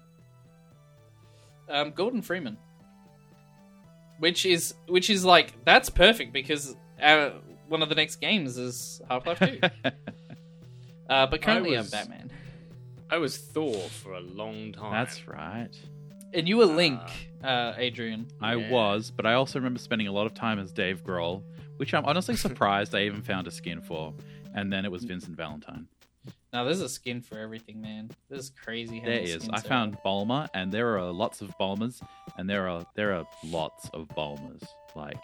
[1.69, 2.57] Um, Gordon Freeman,
[4.19, 7.31] which is which is like that's perfect because uh,
[7.67, 9.59] one of the next games is Half Life Two.
[11.09, 12.31] uh, but currently was- I'm Batman,
[13.09, 14.91] I was Thor for a long time.
[14.93, 15.69] That's right.
[16.33, 17.01] and you were Link,
[17.43, 18.27] uh, Adrian.
[18.41, 18.69] I Yeah.
[18.71, 21.43] was, but I also remember spending a lot of time as Dave Grohl,
[21.77, 24.13] which I'm honestly surprised I even found a skin for.
[24.53, 25.87] And then it was Vincent Valentine.
[26.53, 28.11] Now there's a skin for everything, man.
[28.29, 28.99] This is crazy.
[28.99, 29.43] How There many is.
[29.43, 32.01] skins I there found Bulma, and there are lots of Bulmas,
[32.37, 34.61] and there are there are lots of Bulmas.
[34.95, 35.17] Like,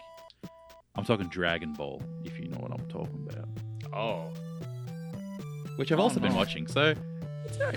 [0.94, 3.48] I'm talking Dragon Ball, if you know what I'm talking about.
[3.94, 4.32] Oh.
[5.76, 6.66] Which I've Oh, also been watching.
[6.66, 6.94] So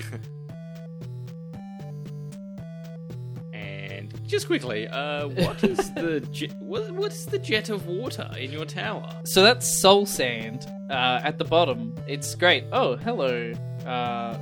[3.53, 8.51] And just quickly, uh, what is the je- what, what's the jet of water in
[8.51, 9.21] your tower?
[9.25, 11.95] So that's Soul Sand uh, at the bottom.
[12.07, 12.65] It's great.
[12.71, 13.53] Oh, hello,
[13.85, 14.37] uh,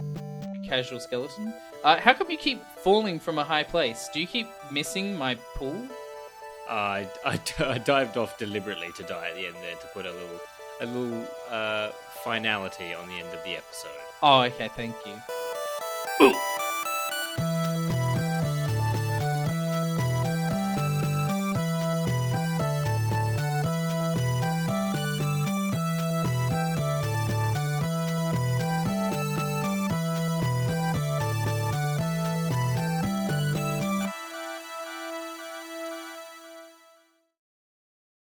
[0.67, 1.53] casual skeleton.
[1.83, 4.09] Uh, how come you keep falling from a high place?
[4.13, 5.87] Do you keep missing my pool?
[6.69, 10.11] I, I, I dived off deliberately to die at the end there to put a
[10.11, 10.39] little
[10.81, 11.91] a little uh,
[12.23, 13.91] finality on the end of the episode.
[14.21, 14.69] Oh, okay.
[14.69, 16.33] Thank you.